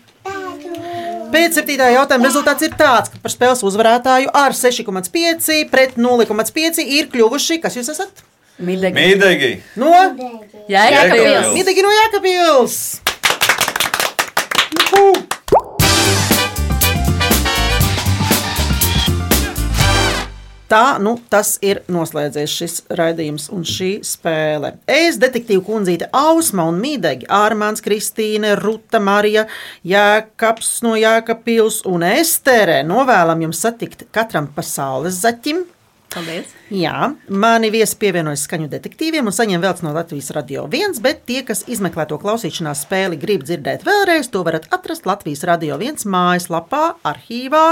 Pēc 1.34 1.56
septītā 1.58 1.88
jautājuma 1.90 2.28
rezultāts 2.28 2.62
ir 2.66 2.74
tāds, 2.78 3.10
ka 3.10 3.18
par 3.22 3.32
spēles 3.32 3.64
uzvarētāju 3.66 4.30
ar 4.34 4.54
6,5 4.54 5.64
pret 5.72 5.96
0,5 5.98 6.84
ir 6.84 7.10
kļuvuši. 7.10 7.58
Kas 7.62 7.78
jūs 7.78 7.90
esat? 7.94 8.22
Midegi. 8.58 8.94
Mīdīgi! 8.94 9.50
No 9.82 9.90
Jēkabpils. 10.70 11.50
Midegi 11.56 11.82
no 11.82 11.90
Jēkabils! 11.96 12.78
Tā, 20.64 20.96
nu, 20.96 21.18
tas 21.28 21.58
ir 21.60 21.82
noslēdzies 21.92 22.52
šis 22.58 22.78
raidījums 22.96 23.50
un 23.52 23.66
šī 23.68 23.90
spēle. 24.06 24.72
Es, 24.88 25.18
detektīva 25.20 25.60
kundzīte 25.66 26.08
Ausma 26.16 26.64
un 26.70 26.78
Mīdegi, 26.80 27.28
Ārmāns, 27.28 27.84
Kristīne, 27.84 28.54
Ruta, 28.62 29.00
Marija, 29.02 29.44
Jēkabs 29.84 30.78
no 30.86 30.94
Jēkabpils 30.96 31.82
un 31.90 32.06
Estere 32.08 32.80
novēlam 32.88 33.44
jums 33.44 33.60
satikt 33.66 34.06
katram 34.14 34.48
pa 34.56 34.64
saules 34.64 35.20
zaķim. 35.20 35.66
Paldies! 36.14 36.52
Jā, 36.74 37.10
mani 37.28 37.68
viesi 37.74 37.96
pievienojas 38.00 38.46
skaņu 38.46 38.70
detektīviem 38.72 39.26
un 39.28 39.34
saņem 39.34 39.60
vēl 39.60 39.80
no 39.84 39.90
Latvijas 39.92 40.30
radio 40.32 40.62
viens, 40.70 40.96
bet 41.02 41.24
tie, 41.28 41.42
kas 41.46 41.64
izmeklē 41.70 42.06
to 42.08 42.16
klausīšanās 42.22 42.84
spēli, 42.86 43.18
grib 43.20 43.42
dzirdēt 43.44 43.82
vēlreiz, 43.84 44.30
to 44.32 44.40
varat 44.46 44.68
atrast 44.72 45.04
Latvijas 45.04 45.42
radio 45.44 45.76
viens 45.76 46.06
mājaslapā, 46.08 46.94
arhīvā 47.04 47.64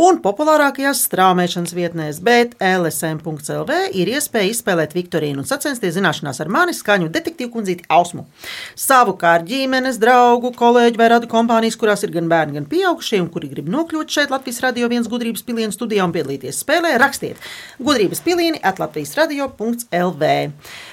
un 0.00 0.18
populārākajās 0.24 1.04
straumēšanas 1.06 1.74
vietnēs, 1.76 2.18
bet 2.24 2.56
LSM.CLV 2.58 3.78
ir 4.00 4.10
iespēja 4.16 4.50
izspēlēt 4.50 4.96
Viktorīnu 4.96 5.44
un 5.44 5.48
sacensties 5.48 5.94
zināšanās 5.98 6.42
ar 6.42 6.50
mani 6.50 6.74
skaņu 6.74 7.12
detektīvu 7.14 7.52
kundzīti 7.54 7.86
Ausmu. 7.92 8.26
Savukārt 8.74 9.46
ģimenes, 9.46 10.00
draugu, 10.02 10.50
kolēģu 10.58 10.98
vai 10.98 11.10
radu 11.14 11.30
kompānijas, 11.30 11.78
kurās 11.78 12.02
ir 12.02 12.16
gan 12.16 12.32
bērni, 12.32 12.58
gan 12.58 12.68
pieaugušie, 12.72 13.22
un 13.22 13.30
kuri 13.30 13.52
grib 13.52 13.70
nokļūt 13.70 14.18
šeit 14.18 14.34
Latvijas 14.34 14.64
radio 14.66 14.90
viens 14.90 15.10
gudrības 15.12 15.46
pilienu 15.46 15.76
studijā 15.76 16.08
un 16.08 16.16
piedalīties 16.16 16.64
spēlē, 16.66 16.96
rakstiet 17.00 17.38
gudrības 17.84 18.20
pilieni 18.24 18.60
at 18.62 18.78
Latvijas 18.82 19.14
radio.lv. 19.18 20.28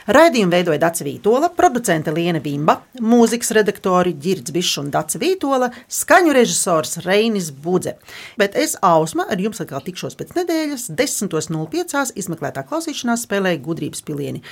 Raidījumu 0.10 0.54
veidoja 0.54 0.82
Dācis 0.82 1.06
Vītola, 1.08 1.50
producente 1.56 2.14
Liena 2.16 2.42
Vimba, 2.44 2.80
mūzikas 3.02 3.54
redaktori 3.58 4.16
Girds 4.20 4.54
Bišs 4.56 4.80
un 4.82 4.92
Dācis 4.94 5.22
Vītola, 5.22 5.72
skaņu 6.00 6.36
režisors 6.38 7.00
Reinis 7.06 7.52
Budze. 7.52 7.98
Bet 8.40 8.58
es, 8.60 8.78
Ausma, 8.86 9.28
ar 9.30 9.42
jums 9.42 9.62
atkal 9.64 9.84
tikšos 9.86 10.18
pēc 10.20 10.36
nedēļas, 10.38 10.90
10.05. 11.00 12.08
izmeklētā 12.20 12.66
klausīšanās 12.70 13.26
spēlē 13.28 13.58
gudrības 13.66 14.06
pilieni. 14.06 14.44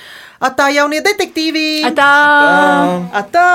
Atā 0.44 0.70
jaunie 0.74 1.02
detektīvi! 1.04 1.66
Atā! 1.90 2.12
Atā! 3.22 3.50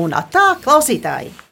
Un 0.00 0.16
atā 0.16 0.54
klausītāji! 0.64 1.43